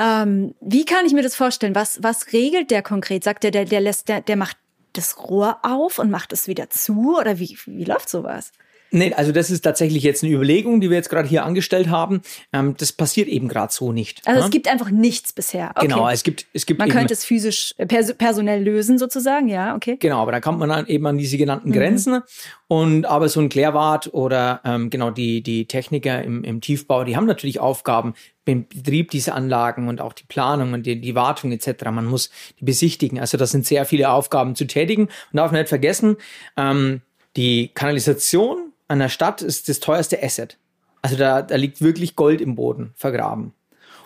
[0.00, 1.74] Ähm, wie kann ich mir das vorstellen?
[1.74, 3.22] Was, was regelt der konkret?
[3.22, 4.56] Sagt der, der, der lässt, der, der macht
[4.94, 7.18] das Rohr auf und macht es wieder zu?
[7.18, 8.52] Oder wie, wie läuft sowas?
[8.90, 12.22] Nee, also das ist tatsächlich jetzt eine Überlegung, die wir jetzt gerade hier angestellt haben.
[12.52, 14.26] Ähm, das passiert eben gerade so nicht.
[14.26, 14.44] Also ne?
[14.46, 15.72] es gibt einfach nichts bisher.
[15.76, 15.86] Okay.
[15.86, 19.76] Genau, es gibt es gibt Man könnte es physisch äh, pers personell lösen sozusagen, ja,
[19.76, 19.96] okay.
[20.00, 21.74] Genau, aber da kommt man dann eben an diese genannten mhm.
[21.74, 22.22] Grenzen
[22.66, 27.16] und aber so ein Klärwart oder ähm, genau die die Techniker im, im Tiefbau, die
[27.16, 31.52] haben natürlich Aufgaben beim Betrieb dieser Anlagen und auch die Planung und die, die Wartung
[31.52, 31.84] etc.
[31.86, 33.20] Man muss die besichtigen.
[33.20, 35.08] Also das sind sehr viele Aufgaben zu tätigen.
[35.32, 36.16] Man darf nicht vergessen,
[36.56, 37.02] ähm,
[37.36, 40.58] die Kanalisation an der Stadt ist das teuerste Asset.
[41.00, 43.54] Also da, da liegt wirklich Gold im Boden vergraben.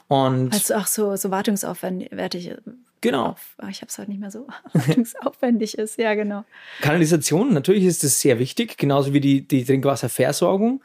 [0.08, 2.10] Und also auch so, so wartungsaufwendig.
[3.00, 3.28] Genau.
[3.28, 6.44] Auf, ah, ich habe es halt nicht mehr so wartungsaufwendig ist, ja, genau.
[6.82, 10.82] Kanalisation, natürlich ist das sehr wichtig, genauso wie die, die Trinkwasserversorgung.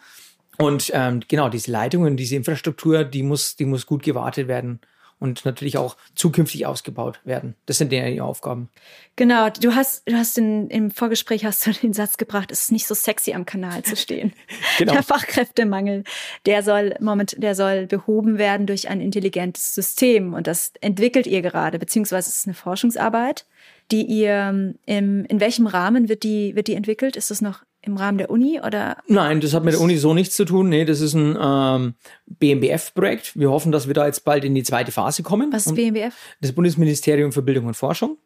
[0.58, 4.80] Und ähm, genau, diese Leitungen, diese Infrastruktur, die muss, die muss gut gewartet werden
[5.20, 7.56] und natürlich auch zukünftig ausgebaut werden.
[7.66, 8.70] Das sind die Aufgaben.
[9.16, 12.72] Genau, du hast, du hast in, im Vorgespräch hast du den Satz gebracht, es ist
[12.72, 14.34] nicht so sexy am Kanal zu stehen.
[14.78, 14.94] genau.
[14.94, 16.04] Der Fachkräftemangel,
[16.46, 21.42] der soll moment, der soll behoben werden durch ein intelligentes System und das entwickelt ihr
[21.42, 23.46] gerade, beziehungsweise es ist eine Forschungsarbeit,
[23.92, 27.16] die ihr im, in welchem Rahmen wird die, wird die entwickelt?
[27.16, 28.98] Ist das noch im Rahmen der Uni oder?
[29.08, 30.70] Nein, das hat mit der Uni so nichts zu tun.
[30.70, 31.94] Nee, das ist ein ähm,
[32.28, 33.38] BMBF-Projekt.
[33.40, 35.52] Wir hoffen, dass wir da jetzt bald in die zweite Phase kommen.
[35.54, 36.14] Was ist BMBF?
[36.42, 38.18] Das Bundesministerium für Bildung und Forschung.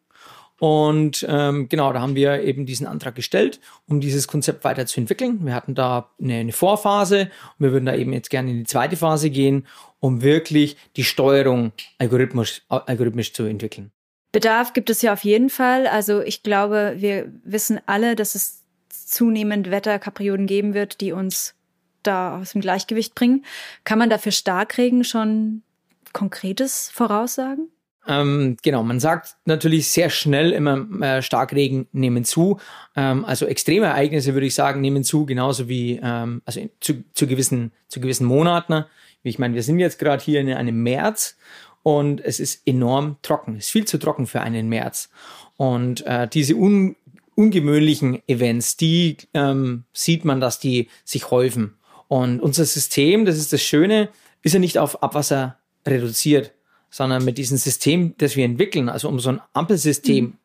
[0.60, 5.46] Und ähm, genau, da haben wir eben diesen Antrag gestellt, um dieses Konzept weiterzuentwickeln.
[5.46, 7.24] Wir hatten da eine, eine Vorphase
[7.58, 9.68] und wir würden da eben jetzt gerne in die zweite Phase gehen,
[10.00, 13.92] um wirklich die Steuerung algorithmisch, algorithmisch zu entwickeln.
[14.32, 15.86] Bedarf gibt es ja auf jeden Fall.
[15.86, 18.63] Also ich glaube, wir wissen alle, dass es
[19.14, 21.56] zunehmend Wetterkapriolen geben wird, die uns
[22.04, 23.46] da aus dem Gleichgewicht bringen.
[23.84, 25.64] Kann man dafür Starkregen schon
[26.12, 27.70] Konkretes voraussagen?
[28.06, 32.60] Ähm, genau, man sagt natürlich sehr schnell immer, äh, Starkregen nehmen zu.
[32.96, 37.28] Ähm, also extreme Ereignisse würde ich sagen, nehmen zu, genauso wie ähm, also zu, zu,
[37.28, 38.84] gewissen, zu gewissen Monaten.
[39.24, 41.38] Ich meine, wir sind jetzt gerade hier in einem März
[41.82, 43.56] und es ist enorm trocken.
[43.56, 45.10] Es ist viel zu trocken für einen März.
[45.56, 46.98] Und äh, diese un
[47.36, 51.76] ungewöhnlichen Events, die ähm, sieht man, dass die sich häufen.
[52.08, 54.10] Und unser System, das ist das Schöne,
[54.42, 56.54] ist ja nicht auf Abwasser reduziert,
[56.90, 60.38] sondern mit diesem System, das wir entwickeln, also um so ein Ampelsystem, mhm.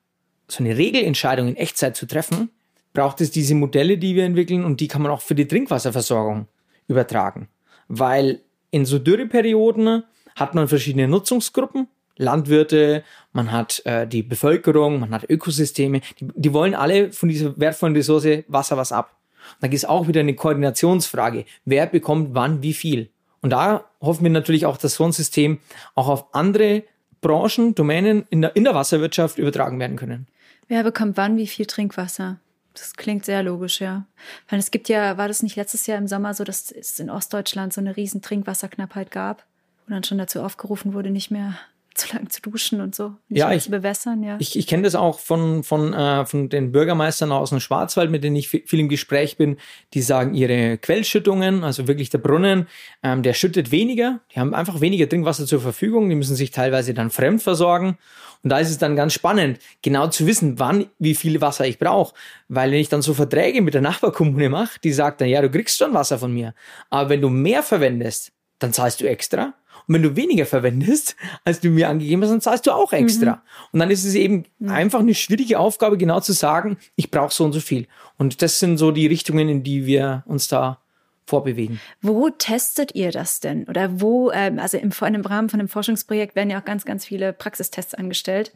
[0.48, 2.50] so eine Regelentscheidung in Echtzeit zu treffen,
[2.94, 6.48] braucht es diese Modelle, die wir entwickeln und die kann man auch für die Trinkwasserversorgung
[6.86, 7.48] übertragen.
[7.88, 10.04] Weil in so Dürreperioden
[10.36, 13.02] hat man verschiedene Nutzungsgruppen, Landwirte,
[13.32, 17.96] man hat äh, die Bevölkerung, man hat Ökosysteme, die, die wollen alle von dieser wertvollen
[17.96, 19.16] Ressource Wasser was ab.
[19.60, 21.46] Da gibt es auch wieder eine Koordinationsfrage.
[21.64, 23.08] Wer bekommt wann wie viel?
[23.40, 25.58] Und da hoffen wir natürlich auch, dass so ein System
[25.94, 26.82] auch auf andere
[27.20, 30.26] Branchen, Domänen in der, in der Wasserwirtschaft übertragen werden können.
[30.68, 32.38] Wer bekommt wann wie viel Trinkwasser?
[32.74, 34.06] Das klingt sehr logisch, ja.
[34.48, 37.10] Weil es gibt ja, war das nicht letztes Jahr im Sommer so, dass es in
[37.10, 39.44] Ostdeutschland so eine riesen Trinkwasserknappheit gab
[39.86, 41.58] und dann schon dazu aufgerufen wurde, nicht mehr
[41.98, 44.36] zu lang zu duschen und so, nicht ja, ich, zu bewässern, ja.
[44.38, 48.24] Ich, ich kenne das auch von, von, äh, von den Bürgermeistern aus dem Schwarzwald, mit
[48.24, 49.58] denen ich viel im Gespräch bin,
[49.94, 52.66] die sagen, ihre Quellschüttungen, also wirklich der Brunnen,
[53.02, 56.94] ähm, der schüttet weniger, die haben einfach weniger Trinkwasser zur Verfügung, die müssen sich teilweise
[56.94, 57.98] dann fremd versorgen.
[58.44, 61.78] Und da ist es dann ganz spannend, genau zu wissen, wann, wie viel Wasser ich
[61.78, 62.14] brauche.
[62.48, 65.50] Weil wenn ich dann so Verträge mit der Nachbarkommune mache, die sagt dann, ja, du
[65.50, 66.54] kriegst schon Wasser von mir.
[66.88, 69.54] Aber wenn du mehr verwendest, dann zahlst du extra.
[69.88, 73.32] Und wenn du weniger verwendest, als du mir angegeben hast, dann zahlst du auch extra.
[73.32, 73.40] Mhm.
[73.72, 74.68] Und dann ist es eben mhm.
[74.68, 77.88] einfach eine schwierige Aufgabe, genau zu sagen, ich brauche so und so viel.
[78.18, 80.78] Und das sind so die Richtungen, in die wir uns da
[81.24, 81.80] vorbewegen.
[82.02, 83.64] Wo testet ihr das denn?
[83.64, 87.04] Oder wo, ähm, also im, im Rahmen von einem Forschungsprojekt werden ja auch ganz, ganz
[87.04, 88.52] viele Praxistests angestellt.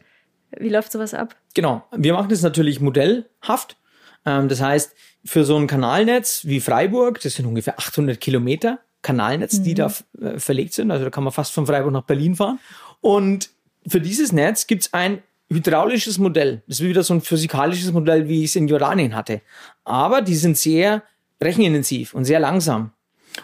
[0.57, 1.35] Wie läuft sowas ab?
[1.55, 1.83] Genau.
[1.95, 3.77] Wir machen das natürlich modellhaft.
[4.25, 9.59] Ähm, das heißt, für so ein Kanalnetz wie Freiburg, das sind ungefähr 800 Kilometer, Kanalnetz,
[9.59, 9.63] mhm.
[9.63, 10.89] die da äh, verlegt sind.
[10.89, 12.59] Also da kann man fast von Freiburg nach Berlin fahren.
[13.01, 13.51] Und
[13.87, 16.63] für dieses Netz gibt es ein hydraulisches Modell.
[16.67, 19.41] Das ist wieder so ein physikalisches Modell, wie ich es in Jordanien hatte.
[19.83, 21.03] Aber die sind sehr
[21.41, 22.91] rechenintensiv und sehr langsam.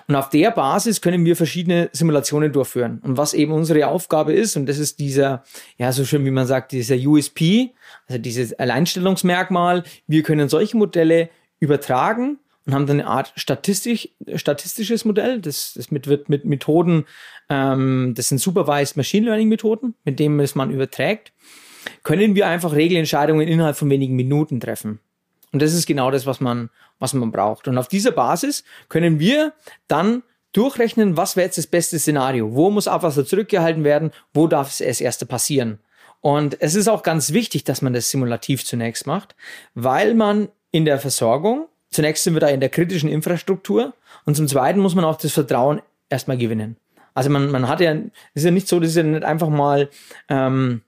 [0.07, 3.01] Und auf der Basis können wir verschiedene Simulationen durchführen.
[3.03, 5.43] Und was eben unsere Aufgabe ist, und das ist dieser,
[5.77, 7.71] ja, so schön wie man sagt, dieser USP,
[8.07, 12.37] also dieses Alleinstellungsmerkmal, wir können solche Modelle übertragen
[12.69, 15.41] und haben dann eine Art statistisch, statistisches Modell.
[15.41, 17.05] Das, das mit, wird mit Methoden,
[17.49, 21.33] ähm, das sind Supervised Machine Learning Methoden, mit denen es man überträgt,
[22.03, 24.99] können wir einfach Regelentscheidungen innerhalb von wenigen Minuten treffen.
[25.51, 27.67] Und das ist genau das, was man, was man braucht.
[27.67, 29.53] Und auf dieser Basis können wir
[29.87, 32.53] dann durchrechnen, was wäre jetzt das beste Szenario?
[32.53, 34.11] Wo muss Abwasser zurückgehalten werden?
[34.31, 35.79] Wo darf es erst erste passieren?
[36.21, 39.35] Und es ist auch ganz wichtig, dass man das simulativ zunächst macht,
[39.73, 43.93] weil man in der Versorgung Zunächst sind wir da in der kritischen Infrastruktur
[44.25, 46.77] und zum Zweiten muss man auch das Vertrauen erstmal gewinnen.
[47.13, 48.01] Also man, man hat ja, es
[48.35, 49.89] ist ja nicht so, das ist ja nicht einfach mal
[50.29, 50.81] ähm,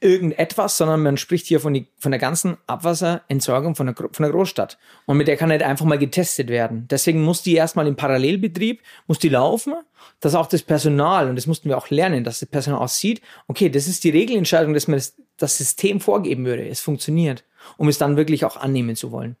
[0.00, 4.30] irgendetwas, sondern man spricht hier von, die, von der ganzen Abwasserentsorgung von der, von der
[4.30, 4.78] Großstadt.
[5.06, 6.86] Und mit der kann nicht einfach mal getestet werden.
[6.90, 9.74] Deswegen muss die erstmal im Parallelbetrieb, muss die laufen,
[10.20, 13.20] dass auch das Personal, und das mussten wir auch lernen, dass das Personal auch sieht,
[13.48, 16.68] okay, das ist die Regelentscheidung, dass man das, das System vorgeben würde.
[16.68, 17.44] Es funktioniert,
[17.76, 19.36] um es dann wirklich auch annehmen zu wollen.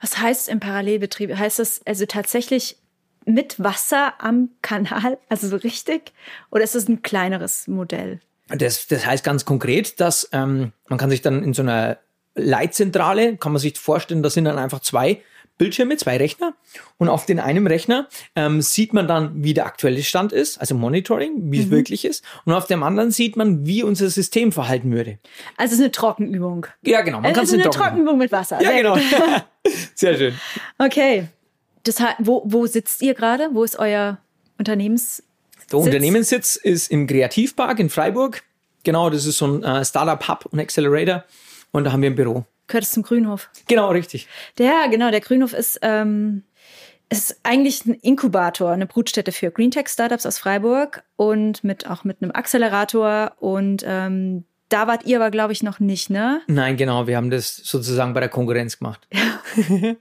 [0.00, 1.36] Was heißt im Parallelbetrieb?
[1.36, 2.76] Heißt das also tatsächlich
[3.24, 6.12] mit Wasser am Kanal, also so richtig?
[6.50, 8.20] Oder ist das ein kleineres Modell?
[8.48, 11.98] Das, das heißt ganz konkret, dass ähm, man kann sich dann in so einer
[12.34, 15.22] Leitzentrale, kann man sich vorstellen, da sind dann einfach zwei
[15.58, 16.54] Bildschirme, zwei Rechner.
[16.98, 20.74] Und auf den einen Rechner ähm, sieht man dann, wie der aktuelle Stand ist, also
[20.74, 21.64] Monitoring, wie mhm.
[21.64, 22.24] es wirklich ist.
[22.44, 25.18] Und auf dem anderen sieht man, wie unser System verhalten würde.
[25.56, 26.66] Also es ist eine Trockenübung.
[26.84, 27.20] Ja, genau.
[27.20, 28.60] Man es ist eine Trockenübung mit Wasser.
[28.60, 28.96] Ja, genau.
[29.94, 30.34] Sehr schön.
[30.78, 31.28] Okay.
[31.84, 33.50] Das wo, wo sitzt ihr gerade?
[33.52, 34.18] Wo ist euer
[34.58, 35.22] Unternehmens?
[35.70, 38.42] Der Unternehmenssitz ist im Kreativpark in Freiburg.
[38.84, 41.24] Genau, das ist so ein äh, Startup-Hub und Accelerator.
[41.72, 43.50] Und da haben wir ein Büro gehört es zum Grünhof.
[43.68, 44.28] Genau, richtig.
[44.58, 46.42] Der, genau, der Grünhof ist, ähm,
[47.10, 52.32] ist eigentlich ein Inkubator, eine Brutstätte für Greentech-Startups aus Freiburg und mit auch mit einem
[52.32, 56.40] Accelerator und ähm, da wart ihr aber, glaube ich, noch nicht, ne?
[56.46, 57.06] Nein, genau.
[57.06, 59.06] Wir haben das sozusagen bei der Konkurrenz gemacht.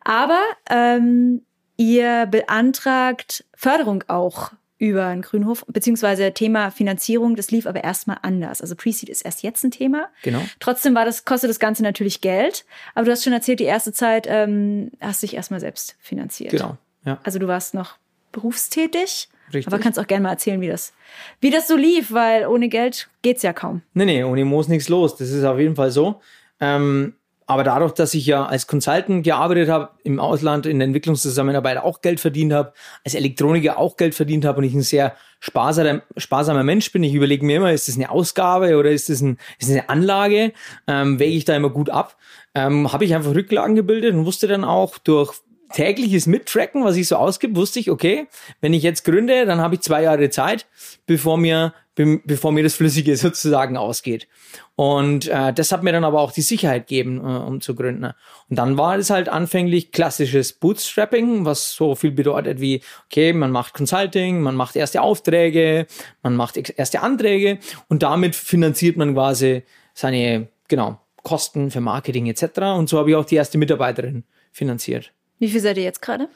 [0.00, 1.42] aber ähm,
[1.76, 8.60] ihr beantragt Förderung auch über einen Grünhof, beziehungsweise Thema Finanzierung, das lief aber erstmal anders.
[8.60, 10.08] Also Pre-Seed ist erst jetzt ein Thema.
[10.22, 10.42] Genau.
[10.60, 12.64] Trotzdem war das, kostet das Ganze natürlich Geld.
[12.94, 16.50] Aber du hast schon erzählt, die erste Zeit ähm, hast dich erstmal selbst finanziert.
[16.50, 16.76] Genau.
[17.04, 17.18] Ja.
[17.22, 17.96] Also du warst noch
[18.32, 19.28] berufstätig.
[19.52, 19.66] Richtig.
[19.66, 20.92] Aber kannst auch gerne mal erzählen, wie das,
[21.40, 23.82] wie das so lief, weil ohne Geld geht's ja kaum.
[23.94, 25.16] Nee, nee, ohne Moos nichts los.
[25.16, 26.20] Das ist auf jeden Fall so.
[26.60, 27.14] Ähm,
[27.46, 32.00] aber dadurch, dass ich ja als Consultant gearbeitet habe, im Ausland in der Entwicklungszusammenarbeit auch
[32.00, 32.72] Geld verdient habe,
[33.04, 37.12] als Elektroniker auch Geld verdient habe und ich ein sehr sparsamer, sparsamer Mensch bin, ich
[37.12, 40.52] überlege mir immer, ist das eine Ausgabe oder ist das, ein, ist das eine Anlage,
[40.86, 42.16] ähm, wäge ich da immer gut ab,
[42.54, 45.34] ähm, habe ich einfach Rücklagen gebildet und wusste dann auch durch
[45.72, 48.26] tägliches Mittracken, was ich so ausgib, wusste ich, okay,
[48.60, 50.66] wenn ich jetzt gründe, dann habe ich zwei Jahre Zeit,
[51.06, 54.28] bevor mir, be bevor mir das Flüssige sozusagen ausgeht.
[54.76, 58.12] Und äh, das hat mir dann aber auch die Sicherheit gegeben, äh, um zu gründen.
[58.48, 63.50] Und dann war es halt anfänglich klassisches Bootstrapping, was so viel bedeutet wie, okay, man
[63.50, 65.86] macht Consulting, man macht erste Aufträge,
[66.22, 69.62] man macht erste Anträge und damit finanziert man quasi
[69.94, 72.58] seine, genau, Kosten für Marketing etc.
[72.76, 75.13] Und so habe ich auch die erste Mitarbeiterin finanziert.
[75.38, 76.28] Wie viel seid ihr jetzt gerade?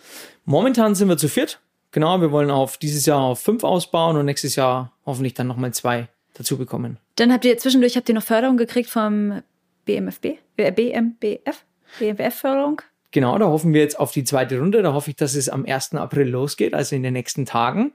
[0.44, 1.60] Momentan sind wir zu viert.
[1.90, 5.72] Genau, wir wollen auf dieses Jahr auf fünf ausbauen und nächstes Jahr hoffentlich dann nochmal
[5.72, 6.98] zwei dazu bekommen.
[7.16, 9.42] Dann habt ihr zwischendurch habt ihr noch Förderung gekriegt vom
[9.86, 11.64] BMFB, äh, BMBF,
[11.98, 12.82] BMBF-Förderung.
[13.10, 14.82] Genau, da hoffen wir jetzt auf die zweite Runde.
[14.82, 15.94] Da hoffe ich, dass es am 1.
[15.94, 17.92] April losgeht, also in den nächsten Tagen.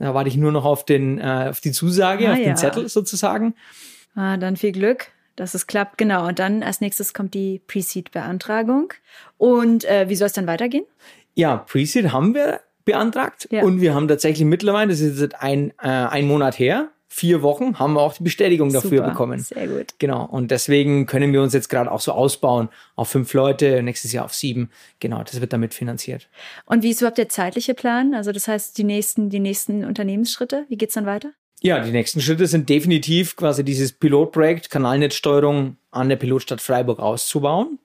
[0.00, 2.44] Da warte ich nur noch auf, den, äh, auf die Zusage, ah, auf ja.
[2.44, 3.54] den Zettel sozusagen.
[4.16, 5.98] Ah, dann viel Glück dass es klappt.
[5.98, 6.26] Genau.
[6.26, 8.92] Und dann als nächstes kommt die Pre-Seed-Beantragung.
[9.38, 10.84] Und äh, wie soll es dann weitergehen?
[11.34, 13.62] Ja, Pre-Seed haben wir beantragt ja.
[13.62, 17.78] und wir haben tatsächlich mittlerweile, das ist jetzt ein, äh, ein Monat her, vier Wochen,
[17.78, 19.40] haben wir auch die Bestätigung dafür Super, bekommen.
[19.40, 19.94] Sehr gut.
[19.98, 20.24] Genau.
[20.24, 24.24] Und deswegen können wir uns jetzt gerade auch so ausbauen auf fünf Leute, nächstes Jahr
[24.24, 24.70] auf sieben.
[25.00, 26.28] Genau, das wird damit finanziert.
[26.64, 28.14] Und wie ist überhaupt der zeitliche Plan?
[28.14, 31.32] Also das heißt, die nächsten, die nächsten Unternehmensschritte, wie geht's dann weiter?
[31.62, 37.78] Ja, die nächsten Schritte sind definitiv quasi dieses Pilotprojekt Kanalnetzsteuerung an der Pilotstadt Freiburg auszubauen.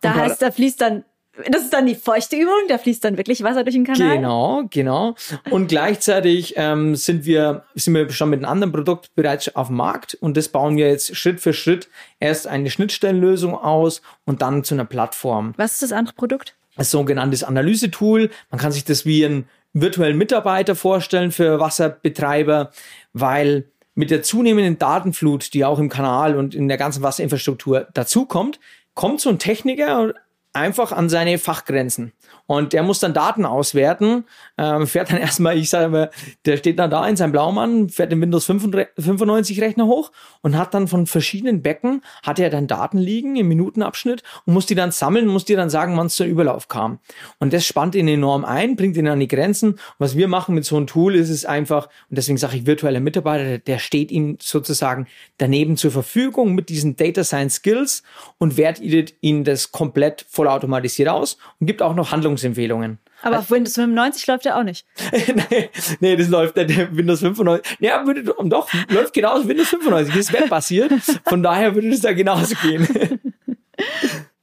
[0.00, 1.04] Da heißt, da fließt dann
[1.50, 4.16] das ist dann die feuchte Übung, da fließt dann wirklich Wasser durch den Kanal.
[4.16, 5.16] Genau, genau.
[5.50, 9.76] Und gleichzeitig ähm, sind wir sind wir schon mit einem anderen Produkt bereits auf dem
[9.76, 11.88] Markt und das bauen wir jetzt Schritt für Schritt
[12.20, 15.54] erst eine Schnittstellenlösung aus und dann zu einer Plattform.
[15.56, 16.54] Was ist das andere Produkt?
[16.76, 18.30] Ein sogenanntes Analysetool.
[18.50, 22.70] Man kann sich das wie ein virtuellen Mitarbeiter vorstellen für Wasserbetreiber,
[23.12, 28.58] weil mit der zunehmenden Datenflut, die auch im Kanal und in der ganzen Wasserinfrastruktur dazukommt,
[28.94, 30.14] kommt so ein Techniker
[30.54, 32.12] einfach an seine Fachgrenzen.
[32.46, 34.24] Und der muss dann Daten auswerten,
[34.58, 36.10] ähm, fährt dann erstmal, ich sage mal,
[36.44, 40.12] der steht dann da in seinem Blaumann, fährt den Windows 95 Rechner hoch
[40.42, 44.66] und hat dann von verschiedenen Becken, hat er dann Daten liegen im Minutenabschnitt und muss
[44.66, 46.98] die dann sammeln, muss dir dann sagen, wann es zum Überlauf kam.
[47.38, 49.78] Und das spannt ihn enorm ein, bringt ihn an die Grenzen.
[49.98, 53.00] was wir machen mit so einem Tool ist es einfach, und deswegen sage ich virtueller
[53.00, 55.06] Mitarbeiter, der steht ihm sozusagen
[55.38, 58.02] daneben zur Verfügung mit diesen Data Science Skills
[58.38, 62.98] und wertet ihn das komplett vollautomatisiert aus und gibt auch noch Handlungsempfehlungen.
[63.22, 64.84] Aber auf Windows 95 läuft der auch nicht.
[65.50, 67.78] nee, nee, das läuft der Windows 95.
[67.80, 70.14] Ja, würde doch, läuft genauso Windows 95.
[70.14, 70.92] Das ist webbasiert.
[71.24, 72.86] Von daher würde das da genauso gehen.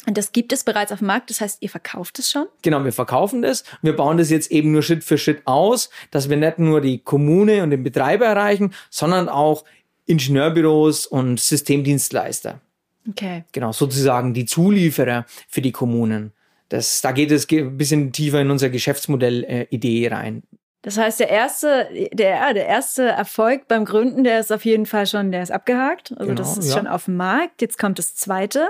[0.08, 2.48] Und das gibt es bereits auf dem Markt, das heißt, ihr verkauft es schon?
[2.64, 3.64] Genau, wir verkaufen das.
[3.84, 6.98] Wir bauen das jetzt eben nur Schritt für Schritt aus, dass wir nicht nur die
[6.98, 9.64] Kommune und den Betreiber erreichen, sondern auch
[10.08, 12.62] Ingenieurbüros und Systemdienstleister.
[13.10, 13.44] Okay.
[13.52, 16.34] Genau, sozusagen die Zulieferer für die Kommunen.
[16.70, 20.44] Das, da geht es ein bisschen tiefer in unser Geschäftsmodell-Idee äh, rein.
[20.84, 25.06] Das heißt, der erste, der, der erste Erfolg beim Gründen, der ist auf jeden Fall
[25.06, 26.12] schon, der ist abgehakt.
[26.12, 26.78] Also genau, das ist ja.
[26.78, 27.62] schon auf dem Markt.
[27.62, 28.70] Jetzt kommt das zweite.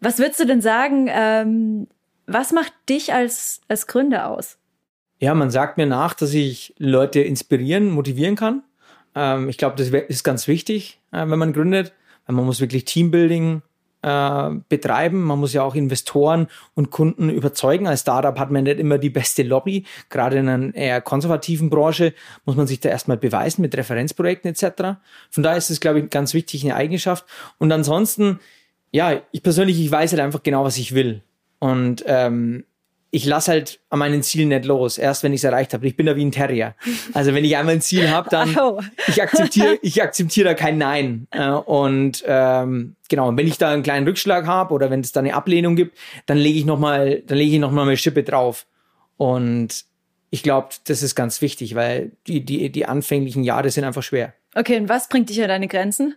[0.00, 1.88] Was würdest du denn sagen, ähm,
[2.26, 4.56] was macht dich als, als Gründer aus?
[5.18, 8.62] Ja, man sagt mir nach, dass ich Leute inspirieren, motivieren kann.
[9.14, 11.92] Ähm, ich glaube, das ist ganz wichtig, äh, wenn man gründet.
[12.26, 13.60] Man muss wirklich Teambuilding
[14.02, 15.22] äh, betreiben.
[15.22, 17.86] Man muss ja auch Investoren und Kunden überzeugen.
[17.86, 19.84] Als Startup hat man nicht immer die beste Lobby.
[20.08, 24.98] Gerade in einer eher konservativen Branche muss man sich da erstmal beweisen mit Referenzprojekten etc.
[25.30, 27.24] Von daher ist es, glaube ich, ganz wichtig eine Eigenschaft.
[27.58, 28.40] Und ansonsten,
[28.90, 31.22] ja, ich persönlich, ich weiß halt einfach genau, was ich will.
[31.58, 32.64] Und ähm,
[33.12, 35.86] ich lasse halt an meinen Zielen nicht los, erst wenn ich es erreicht habe.
[35.86, 36.76] Ich bin da wie ein Terrier.
[37.12, 38.80] Also wenn ich einmal ein Ziel habe, dann oh.
[39.08, 41.26] ich akzeptiere ich akzeptiere da kein Nein.
[41.32, 45.20] Äh, und ähm, genau, wenn ich da einen kleinen Rückschlag habe oder wenn es da
[45.20, 48.22] eine Ablehnung gibt, dann lege ich noch mal, dann lege ich noch mal eine Schippe
[48.22, 48.66] drauf.
[49.16, 49.84] Und
[50.30, 54.34] ich glaube, das ist ganz wichtig, weil die die die anfänglichen Jahre sind einfach schwer.
[54.54, 56.14] Okay, und was bringt dich an deine Grenzen?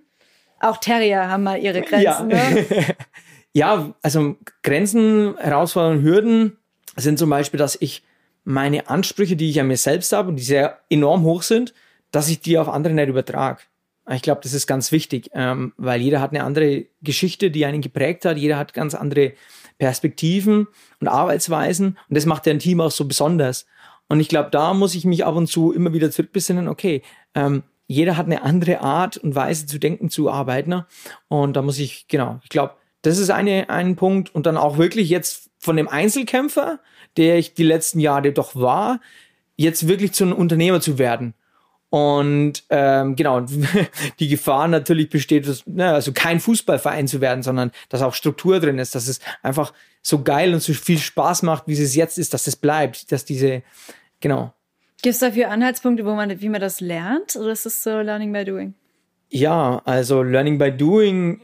[0.60, 2.04] Auch Terrier haben mal ihre Grenzen.
[2.04, 2.66] Ja, ne?
[3.54, 6.58] ja also Grenzen, Herausforderungen, Hürden
[6.96, 8.04] sind zum Beispiel, dass ich
[8.44, 11.74] meine Ansprüche, die ich an mir selbst habe und die sehr enorm hoch sind,
[12.12, 13.62] dass ich die auf andere nicht übertrage.
[14.12, 17.82] Ich glaube, das ist ganz wichtig, ähm, weil jeder hat eine andere Geschichte, die einen
[17.82, 18.38] geprägt hat.
[18.38, 19.34] Jeder hat ganz andere
[19.78, 20.68] Perspektiven
[21.00, 21.98] und Arbeitsweisen.
[22.10, 23.66] Und das macht ja ein Team auch so besonders.
[24.10, 27.02] Und ich glaube, da muss ich mich ab und zu immer wieder zurückbesinnen, okay,
[27.34, 30.84] ähm, jeder hat eine andere Art und Weise zu denken, zu arbeiten.
[31.30, 34.34] Und da muss ich, genau, ich glaube, das ist eine, ein Punkt.
[34.36, 36.80] Und dann auch wirklich jetzt von dem Einzelkämpfer,
[37.16, 39.00] der ich die letzten Jahre doch war,
[39.56, 41.34] jetzt wirklich zu einem Unternehmer zu werden.
[41.90, 43.42] Und ähm, genau,
[44.20, 48.60] die Gefahr natürlich besteht, dass, ne, also kein Fußballverein zu werden, sondern dass auch Struktur
[48.60, 52.18] drin ist, dass es einfach so geil und so viel Spaß macht, wie es jetzt
[52.18, 53.62] ist, dass es bleibt, dass diese,
[54.20, 54.54] genau.
[55.02, 57.36] Gibt es dafür Anhaltspunkte, wo man, wie man das lernt?
[57.36, 58.74] Oder ist es so Learning by Doing?
[59.30, 61.42] Ja, also Learning by Doing,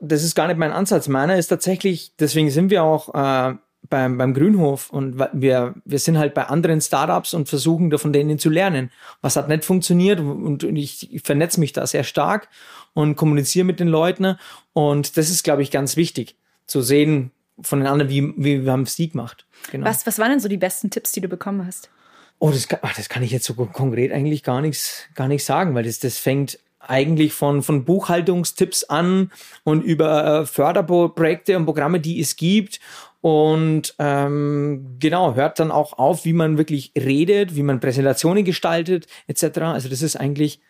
[0.00, 1.08] das ist gar nicht mein Ansatz.
[1.08, 3.54] Meiner ist tatsächlich, deswegen sind wir auch äh,
[3.88, 8.12] beim, beim Grünhof und wir, wir sind halt bei anderen Startups und versuchen da von
[8.12, 8.90] denen zu lernen.
[9.22, 12.48] Was hat nicht funktioniert und ich, ich vernetze mich da sehr stark
[12.92, 14.36] und kommuniziere mit den Leuten
[14.72, 17.30] und das ist, glaube ich, ganz wichtig zu sehen
[17.62, 19.46] von den anderen, wie, wie wir haben es die gemacht.
[19.70, 19.86] Genau.
[19.86, 21.90] Was, was waren denn so die besten Tipps, die du bekommen hast?
[22.38, 25.74] Oh, das, ach, das kann ich jetzt so konkret eigentlich gar nichts, gar nichts sagen,
[25.74, 29.30] weil das, das fängt eigentlich von, von Buchhaltungstipps an
[29.64, 32.80] und über äh, Förderprojekte und Programme, die es gibt.
[33.20, 39.06] Und ähm, genau, hört dann auch auf, wie man wirklich redet, wie man Präsentationen gestaltet,
[39.26, 39.58] etc.
[39.60, 40.60] Also das ist eigentlich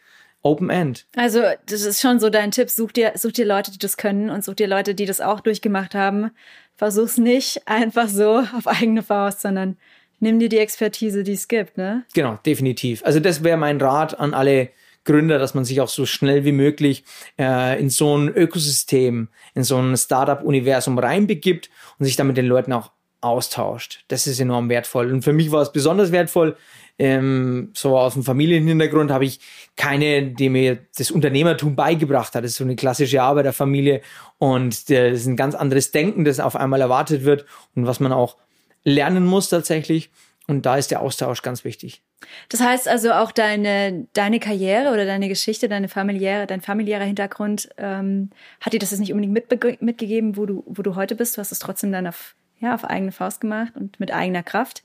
[0.43, 1.07] Open End.
[1.17, 2.71] Also das ist schon so dein Tipp.
[2.71, 5.41] Such dir, such dir Leute, die das können und such dir Leute, die das auch
[5.41, 6.31] durchgemacht haben.
[6.77, 9.77] Versuch's nicht einfach so auf eigene Faust, sondern
[10.19, 12.05] nimm dir die Expertise, die es gibt, ne?
[12.15, 13.05] Genau, definitiv.
[13.05, 14.71] Also das wäre mein Rat an alle
[15.05, 17.05] Gründer, dass man sich auch so schnell wie möglich
[17.39, 22.47] äh, in so ein Ökosystem, in so ein Startup-Universum reinbegibt und sich dann mit den
[22.47, 24.05] Leuten auch austauscht.
[24.09, 25.13] Das ist enorm wertvoll.
[25.13, 26.57] Und für mich war es besonders wertvoll.
[26.99, 29.41] Ähm, so aus dem Familienhintergrund habe ich
[29.77, 32.45] keine, die mir das Unternehmertum beigebracht hat.
[32.45, 34.03] Das ist so eine klassische Arbeiterfamilie
[34.37, 38.13] und das ist ein ganz anderes Denken, das auf einmal erwartet wird und was man
[38.13, 38.37] auch
[38.85, 40.11] lernen muss tatsächlich.
[40.47, 42.03] Und da ist der Austausch ganz wichtig.
[42.49, 47.69] Das heißt also auch deine, deine Karriere oder deine Geschichte, deine familiäre, dein familiärer Hintergrund,
[47.77, 51.37] ähm, hat dir das jetzt nicht unbedingt mitgegeben, wo du, wo du heute bist?
[51.37, 54.83] Du hast es trotzdem dann auf, ja, auf eigene Faust gemacht und mit eigener Kraft.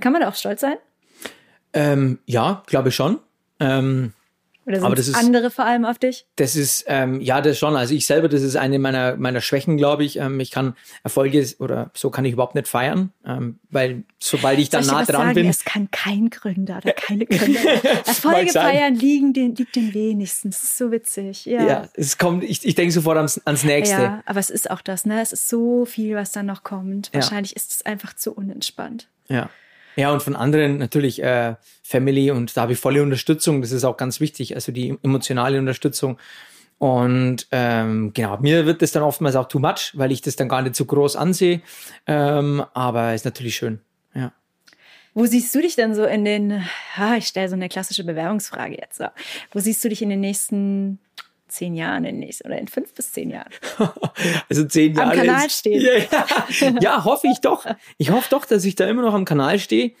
[0.00, 0.76] Kann man da auch stolz sein?
[1.72, 3.18] Ähm, ja, glaube ich schon.
[3.60, 4.12] Ähm,
[4.68, 6.26] oder sind das andere vor allem auf dich?
[6.36, 7.76] Das ist, ähm, ja, das schon.
[7.76, 10.16] Also ich selber, das ist eine meiner, meiner Schwächen, glaube ich.
[10.16, 14.70] Ähm, ich kann Erfolge oder so kann ich überhaupt nicht feiern, ähm, weil sobald ich
[14.70, 15.34] dann nah dran sagen?
[15.34, 15.48] bin.
[15.48, 17.60] Es kann kein Gründer oder keine Gründer.
[18.06, 20.50] Erfolge feiern liegen den, liegt den wenigsten.
[20.50, 21.46] Das ist so witzig.
[21.46, 24.02] Ja, ja es kommt, ich, ich denke sofort ans, ans Nächste.
[24.02, 25.20] Ja, aber es ist auch das, ne?
[25.20, 27.10] Es ist so viel, was dann noch kommt.
[27.12, 27.56] Wahrscheinlich ja.
[27.56, 29.08] ist es einfach zu unentspannt.
[29.28, 29.48] Ja.
[29.98, 33.62] Ja, und von anderen natürlich äh, Family und da habe ich volle Unterstützung.
[33.62, 36.18] Das ist auch ganz wichtig, also die emotionale Unterstützung.
[36.78, 40.48] Und ähm, genau, mir wird das dann oftmals auch too much, weil ich das dann
[40.48, 41.62] gar nicht so groß ansehe.
[42.06, 43.80] Ähm, aber ist natürlich schön.
[44.14, 44.32] Ja.
[45.14, 48.76] Wo siehst du dich denn so in den, ah, ich stelle so eine klassische Bewerbungsfrage
[48.76, 48.98] jetzt.
[48.98, 49.06] So.
[49.50, 51.00] Wo siehst du dich in den nächsten
[51.48, 53.50] zehn Jahren in nächsten, oder in fünf bis zehn Jahren.
[54.48, 55.12] Also zehn Jahre.
[55.12, 55.82] Am Kanal stehen.
[56.10, 56.26] Ja,
[56.60, 56.74] ja.
[56.80, 57.64] ja, hoffe ich doch.
[57.96, 59.92] Ich hoffe doch, dass ich da immer noch am Kanal stehe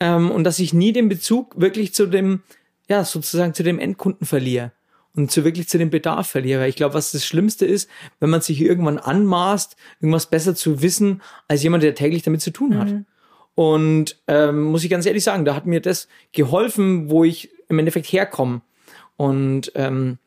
[0.00, 2.42] ähm, und dass ich nie den Bezug wirklich zu dem,
[2.88, 4.72] ja, sozusagen zu dem Endkunden verliere
[5.14, 6.60] und zu wirklich zu dem Bedarf verliere.
[6.60, 7.88] Weil ich glaube, was das Schlimmste ist,
[8.20, 12.50] wenn man sich irgendwann anmaßt, irgendwas besser zu wissen, als jemand, der täglich damit zu
[12.50, 12.88] tun hat.
[12.88, 13.06] Mhm.
[13.54, 17.78] Und ähm, muss ich ganz ehrlich sagen, da hat mir das geholfen, wo ich im
[17.78, 18.60] Endeffekt herkomme.
[19.16, 20.18] Und ähm,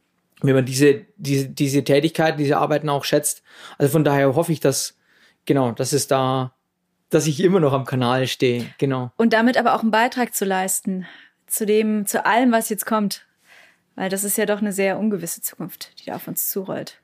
[0.41, 3.43] wenn man diese, diese, diese Tätigkeiten, diese Arbeiten auch schätzt.
[3.77, 4.97] Also von daher hoffe ich, dass,
[5.45, 6.53] genau, dass es da,
[7.09, 9.11] dass ich immer noch am Kanal stehe, genau.
[9.17, 11.05] Und damit aber auch einen Beitrag zu leisten
[11.49, 13.25] zu dem, zu allem, was jetzt kommt.
[13.95, 17.01] Weil das ist ja doch eine sehr ungewisse Zukunft, die da auf uns zurollt.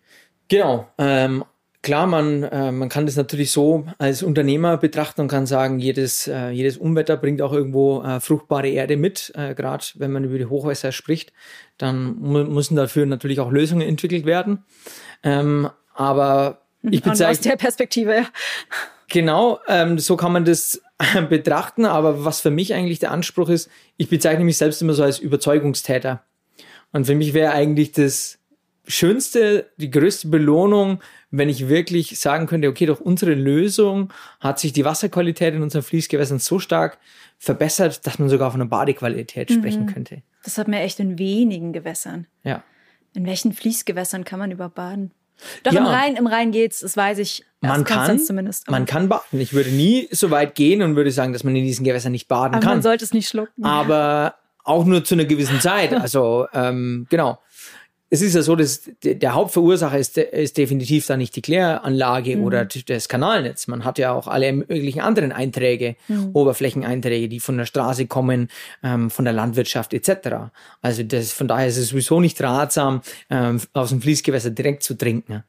[0.47, 0.87] Genau.
[0.97, 1.43] Ähm,
[1.85, 6.27] klar, man, äh, man kann das natürlich so als Unternehmer betrachten und kann sagen, jedes,
[6.27, 9.31] äh, jedes Unwetter bringt auch irgendwo äh, fruchtbare Erde mit.
[9.35, 11.31] Äh, Gerade wenn man über die Hochwässer spricht,
[11.77, 14.65] dann mu müssen dafür natürlich auch Lösungen entwickelt werden.
[15.21, 18.25] Ähm, aber ich bezeichne, aus der Perspektive, ja.
[19.07, 20.81] Genau, ähm, so kann man das
[21.29, 21.85] betrachten.
[21.85, 25.19] Aber was für mich eigentlich der Anspruch ist, ich bezeichne mich selbst immer so als
[25.19, 26.23] Überzeugungstäter.
[26.93, 28.39] Und für mich wäre eigentlich das
[28.87, 30.99] Schönste, die größte Belohnung,
[31.31, 35.83] wenn ich wirklich sagen könnte, okay, durch unsere Lösung hat sich die Wasserqualität in unseren
[35.83, 36.97] Fließgewässern so stark
[37.37, 39.55] verbessert, dass man sogar von einer Badequalität mhm.
[39.55, 40.21] sprechen könnte.
[40.43, 42.27] Das hat man echt in wenigen Gewässern.
[42.43, 42.63] Ja.
[43.13, 45.11] In welchen Fließgewässern kann man überhaupt baden?
[45.63, 45.81] Doch ja.
[45.81, 47.43] im Rhein, im Rhein geht's, das weiß ich.
[47.59, 48.69] Man kann, zumindest.
[48.69, 49.39] man kann baden.
[49.39, 52.27] Ich würde nie so weit gehen und würde sagen, dass man in diesen Gewässern nicht
[52.27, 52.73] baden Aber kann.
[52.75, 53.65] Man sollte es nicht schlucken.
[53.65, 55.93] Aber auch nur zu einer gewissen Zeit.
[56.01, 57.39] Also ähm, genau
[58.09, 62.43] es ist ja so, dass der Hauptverursacher ist, ist definitiv da nicht die Kläranlage mhm.
[62.43, 63.67] oder das Kanalnetz.
[63.67, 66.29] Man hat ja auch alle möglichen anderen Einträge, mhm.
[66.33, 68.49] Oberflächeneinträge, die von der Straße kommen,
[68.83, 70.51] ähm, von der Landwirtschaft etc.
[70.81, 74.95] Also das, von daher ist es sowieso nicht ratsam, ähm, aus dem Fließgewässer direkt zu
[74.95, 75.43] trinken.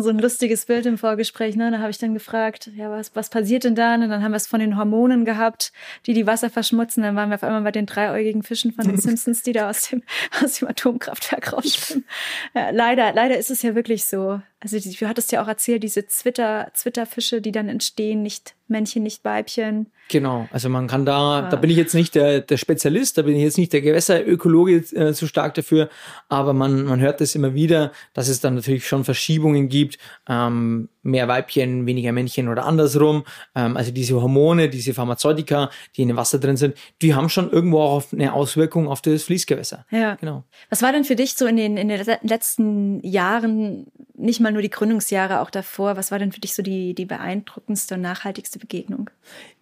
[0.00, 1.54] So ein lustiges Bild im Vorgespräch.
[1.56, 1.70] Ne?
[1.70, 4.02] Da habe ich dann gefragt, ja, was, was passiert denn dann?
[4.02, 5.72] Und dann haben wir es von den Hormonen gehabt,
[6.06, 7.02] die die Wasser verschmutzen.
[7.02, 9.90] Dann waren wir auf einmal bei den dreiäugigen Fischen von den Simpsons, die da aus
[9.90, 10.02] dem,
[10.42, 12.06] aus dem Atomkraftwerk rausschwimmen.
[12.54, 14.40] Ja, leider, leider ist es ja wirklich so.
[14.62, 19.24] Also du hattest ja auch erzählt, diese Zwitter, Zwitterfische, die dann entstehen, nicht Männchen, nicht
[19.24, 19.88] Weibchen.
[20.08, 23.36] Genau, also man kann da, da bin ich jetzt nicht der, der Spezialist, da bin
[23.36, 25.88] ich jetzt nicht der Gewässerökologe äh, zu stark dafür,
[26.28, 29.98] aber man, man hört das immer wieder, dass es dann natürlich schon Verschiebungen gibt,
[30.28, 33.24] ähm, mehr Weibchen, weniger Männchen oder andersrum.
[33.54, 37.50] Ähm, also diese Hormone, diese Pharmazeutika, die in dem Wasser drin sind, die haben schon
[37.50, 39.86] irgendwo auch eine Auswirkung auf das Fließgewässer.
[39.90, 40.16] Ja.
[40.16, 40.44] Genau.
[40.70, 44.62] Was war denn für dich so in den, in den letzten Jahren, nicht mal nur
[44.62, 48.58] die Gründungsjahre, auch davor, was war denn für dich so die, die beeindruckendste und nachhaltigste
[48.58, 49.10] Begegnung?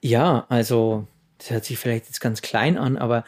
[0.01, 1.07] Ja, also
[1.39, 3.25] das hört sich vielleicht jetzt ganz klein an, aber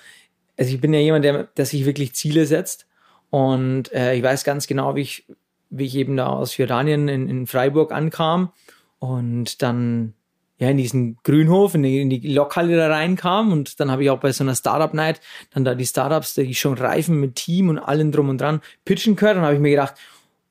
[0.59, 2.87] also ich bin ja jemand, der, der sich wirklich Ziele setzt.
[3.31, 5.25] Und äh, ich weiß ganz genau, wie ich
[5.73, 8.53] wie ich eben da aus Jordanien in, in Freiburg ankam
[8.99, 10.13] und dann
[10.59, 14.11] ja in diesen Grünhof, in die, in die Lokhalle da reinkam und dann habe ich
[14.11, 15.21] auch bei so einer Startup Night
[15.53, 19.17] dann da die Startups, die schon reifen mit Team und allem drum und dran pitchen
[19.17, 19.95] gehört und habe ich mir gedacht,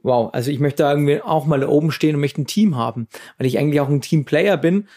[0.04, 2.76] wow, also ich möchte da irgendwie auch mal da oben stehen und möchte ein Team
[2.76, 4.88] haben, weil ich eigentlich auch ein Teamplayer bin,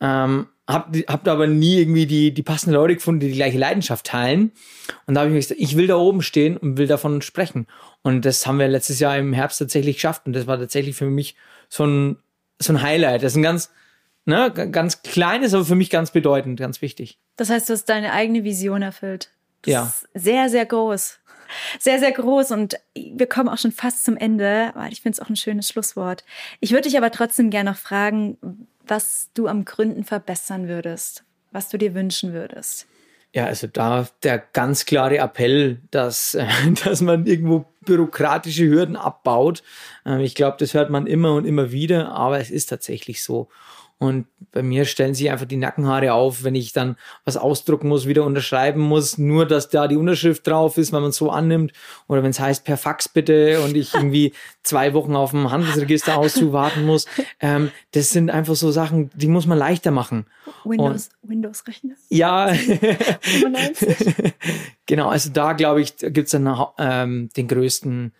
[0.00, 4.06] ähm, hab, hab aber nie irgendwie die, die passenden Leute gefunden, die die gleiche Leidenschaft
[4.06, 4.52] teilen.
[5.06, 7.66] Und da habe ich mir gesagt, ich will da oben stehen und will davon sprechen.
[8.02, 10.22] Und das haben wir letztes Jahr im Herbst tatsächlich geschafft.
[10.26, 11.36] Und das war tatsächlich für mich
[11.68, 12.16] so ein,
[12.60, 13.22] so ein Highlight.
[13.22, 13.70] Das ist ein ganz,
[14.24, 17.18] ne, ganz kleines, aber für mich ganz bedeutend, ganz wichtig.
[17.36, 19.30] Das heißt, du hast deine eigene Vision erfüllt.
[19.62, 19.82] Das ja.
[19.84, 21.18] Ist sehr, sehr groß.
[21.78, 25.20] Sehr, sehr groß und wir kommen auch schon fast zum Ende, weil ich finde es
[25.20, 26.24] auch ein schönes Schlusswort.
[26.60, 28.38] Ich würde dich aber trotzdem gerne noch fragen,
[28.86, 32.86] was du am Gründen verbessern würdest, was du dir wünschen würdest.
[33.34, 36.36] Ja, also da der ganz klare Appell, dass,
[36.84, 39.62] dass man irgendwo bürokratische Hürden abbaut.
[40.04, 43.48] Äh, ich glaube, das hört man immer und immer wieder, aber es ist tatsächlich so.
[44.02, 48.08] Und bei mir stellen sich einfach die Nackenhaare auf, wenn ich dann was ausdrucken muss,
[48.08, 51.72] wieder unterschreiben muss, nur dass da die Unterschrift drauf ist, wenn man es so annimmt.
[52.08, 54.32] Oder wenn es heißt per Fax bitte und ich irgendwie
[54.64, 57.06] zwei Wochen auf dem Handelsregister auszuwarten muss.
[57.38, 60.26] Ähm, das sind einfach so Sachen, die muss man leichter machen.
[60.64, 61.94] Windows, Windows Rechner.
[62.08, 62.52] Ja.
[64.86, 68.12] genau, also da glaube ich, gibt es dann ähm, den größten,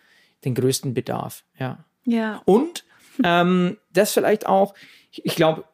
[0.44, 1.42] den größten Bedarf.
[1.58, 1.84] Ja.
[2.04, 2.40] Ja.
[2.44, 2.84] Und
[3.24, 4.74] ähm, das vielleicht auch,
[5.10, 5.64] ich glaube,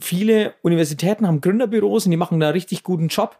[0.00, 3.38] viele Universitäten haben Gründerbüros und die machen da richtig guten Job.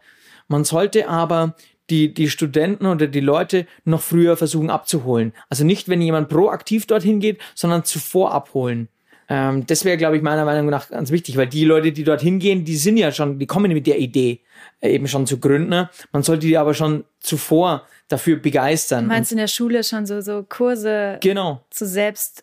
[0.49, 1.57] Man sollte aber
[1.91, 5.33] die, die Studenten oder die Leute noch früher versuchen abzuholen.
[5.49, 8.89] Also nicht, wenn jemand proaktiv dorthin geht, sondern zuvor abholen.
[9.29, 12.39] Ähm, das wäre, glaube ich, meiner Meinung nach ganz wichtig, weil die Leute, die dorthin
[12.39, 14.41] gehen, die sind ja schon, die kommen mit der Idee
[14.81, 15.89] äh, eben schon zu gründen.
[16.13, 19.05] Man sollte die aber schon zuvor dafür begeistern.
[19.05, 21.65] Du meinst in der Schule schon so, so Kurse genau.
[21.71, 22.43] zu selbst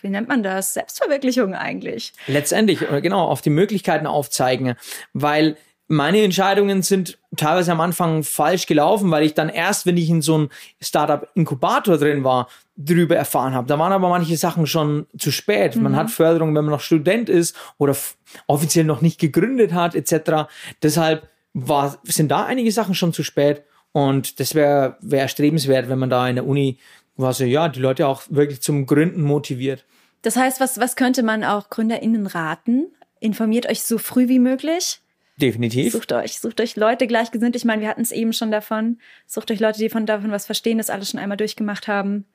[0.00, 0.74] wie nennt man das?
[0.74, 2.12] Selbstverwirklichung eigentlich.
[2.26, 4.74] Letztendlich, genau, auf die Möglichkeiten aufzeigen,
[5.12, 5.56] weil
[5.88, 10.22] meine Entscheidungen sind teilweise am Anfang falsch gelaufen, weil ich dann erst, wenn ich in
[10.22, 10.48] so einem
[10.80, 13.66] Startup-Inkubator drin war, drüber erfahren habe.
[13.66, 15.76] Da waren aber manche Sachen schon zu spät.
[15.76, 15.82] Mhm.
[15.82, 17.94] Man hat Förderung, wenn man noch Student ist oder
[18.46, 20.48] offiziell noch nicht gegründet hat, etc.
[20.82, 23.62] Deshalb war, sind da einige Sachen schon zu spät.
[23.92, 26.78] Und das wäre wär strebenswert, wenn man da in der Uni
[27.16, 29.84] quasi, ja, die Leute auch wirklich zum Gründen motiviert.
[30.22, 32.86] Das heißt, was, was könnte man auch GründerInnen raten?
[33.20, 35.00] Informiert euch so früh wie möglich.
[35.40, 35.92] Definitiv.
[35.92, 37.56] Sucht euch, sucht euch Leute gleichgesinnt.
[37.56, 38.98] Ich meine, wir hatten es eben schon davon.
[39.26, 42.26] Sucht euch Leute, die von davon was verstehen, das alles schon einmal durchgemacht haben.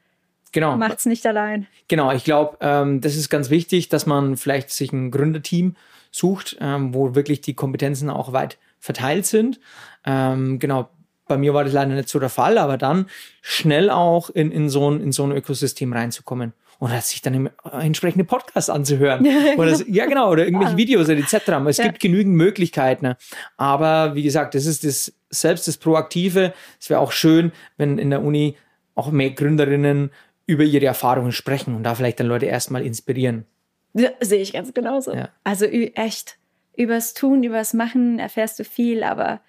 [0.52, 0.76] Genau.
[0.78, 1.68] Macht's nicht allein.
[1.88, 5.76] Genau, ich glaube, ähm, das ist ganz wichtig, dass man vielleicht sich ein Gründerteam
[6.12, 9.60] sucht, ähm, wo wirklich die Kompetenzen auch weit verteilt sind.
[10.06, 10.90] Ähm, genau,
[11.28, 13.08] bei mir war das leider nicht so der Fall, aber dann
[13.42, 17.50] schnell auch in, in, so, ein, in so ein Ökosystem reinzukommen oder sich dann äh,
[17.80, 19.28] entsprechende Podcasts anzuhören.
[19.58, 20.78] oder so, ja, genau, oder irgendwelche ja.
[20.78, 21.50] Videos etc.
[21.68, 21.86] Es ja.
[21.86, 23.16] gibt genügend Möglichkeiten.
[23.58, 26.54] Aber wie gesagt, das ist das selbst das Proaktive.
[26.80, 28.56] Es wäre auch schön, wenn in der Uni
[28.96, 30.12] auch mehr Gründerinnen
[30.46, 33.46] über ihre Erfahrungen sprechen und da vielleicht dann Leute erstmal inspirieren.
[33.94, 35.14] Ja, sehe ich ganz genauso.
[35.14, 35.30] Ja.
[35.44, 36.38] Also echt,
[36.76, 39.42] übers Tun, übers Machen erfährst du viel, aber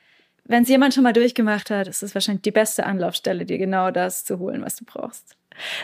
[0.49, 3.91] wenn es jemand schon mal durchgemacht hat, ist es wahrscheinlich die beste Anlaufstelle, dir genau
[3.91, 5.37] das zu holen, was du brauchst.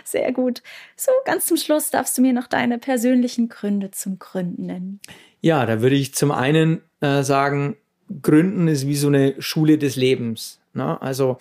[0.05, 0.63] Sehr gut.
[0.97, 5.01] So, ganz zum Schluss darfst du mir noch deine persönlichen Gründe zum Gründen nennen.
[5.41, 7.77] Ja, da würde ich zum einen äh, sagen,
[8.23, 10.61] Gründen ist wie so eine Schule des Lebens.
[10.73, 11.01] Ne?
[11.03, 11.39] Also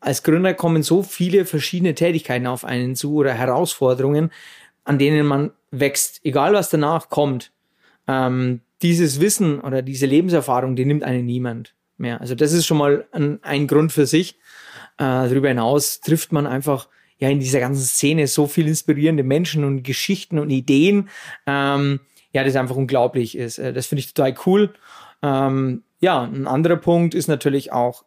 [0.00, 4.30] als Gründer kommen so viele verschiedene Tätigkeiten auf einen zu oder Herausforderungen,
[4.84, 7.52] an denen man wächst, egal was danach kommt.
[8.08, 12.20] Ähm, dieses Wissen oder diese Lebenserfahrung, die nimmt einen niemand mehr.
[12.20, 14.38] Also das ist schon mal ein, ein Grund für sich.
[14.98, 16.88] Äh, darüber hinaus trifft man einfach
[17.18, 21.08] ja in dieser ganzen Szene so viel inspirierende Menschen und Geschichten und Ideen.
[21.46, 22.00] Ähm,
[22.32, 23.58] ja, das einfach unglaublich ist.
[23.58, 24.74] Äh, das finde ich total cool.
[25.22, 28.04] Ähm, ja, ein anderer Punkt ist natürlich auch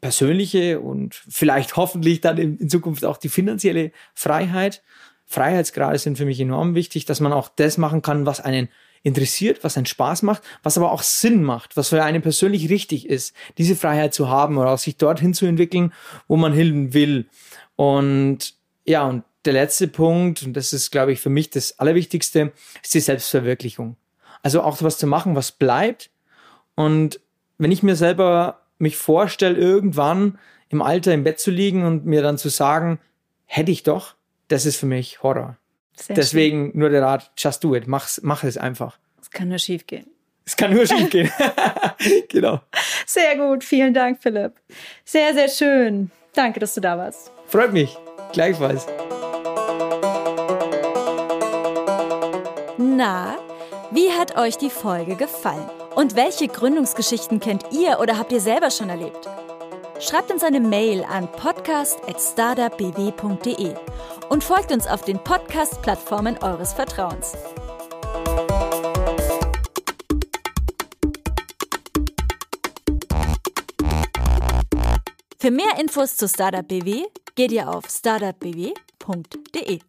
[0.00, 4.82] persönliche und vielleicht hoffentlich dann in, in Zukunft auch die finanzielle Freiheit.
[5.26, 8.68] Freiheitsgrade sind für mich enorm wichtig, dass man auch das machen kann, was einen
[9.02, 13.08] interessiert, was einen Spaß macht, was aber auch Sinn macht, was für einen persönlich richtig
[13.08, 15.92] ist, diese Freiheit zu haben oder auch sich dorthin zu entwickeln,
[16.26, 17.26] wo man hin will.
[17.76, 22.52] Und ja, und der letzte Punkt, und das ist, glaube ich, für mich das Allerwichtigste,
[22.82, 23.96] ist die Selbstverwirklichung.
[24.42, 26.10] Also auch was zu machen, was bleibt.
[26.74, 27.20] Und
[27.58, 30.38] wenn ich mir selber mich vorstelle, irgendwann
[30.68, 33.00] im Alter im Bett zu liegen und mir dann zu sagen,
[33.46, 34.14] hätte ich doch,
[34.48, 35.56] das ist für mich Horror.
[35.98, 36.78] Sehr Deswegen schön.
[36.78, 38.98] nur der Rat, just do it, mach's, mach es einfach.
[39.20, 40.06] Es kann nur schief gehen.
[40.46, 41.30] Es kann nur schief gehen.
[42.28, 42.60] genau.
[43.06, 44.52] Sehr gut, vielen Dank, Philipp.
[45.04, 46.10] Sehr, sehr schön.
[46.34, 47.32] Danke, dass du da warst.
[47.46, 47.96] Freut mich.
[48.32, 48.86] Gleichfalls.
[52.78, 53.36] Na,
[53.90, 55.68] wie hat euch die Folge gefallen?
[55.94, 59.28] Und welche Gründungsgeschichten kennt ihr oder habt ihr selber schon erlebt?
[60.00, 63.74] Schreibt uns eine Mail an podcast.startupbw.de
[64.28, 67.32] und folgt uns auf den Podcast-Plattformen eures Vertrauens.
[75.40, 79.80] Für mehr Infos zu Startup BW geht ihr auf startupbw.de.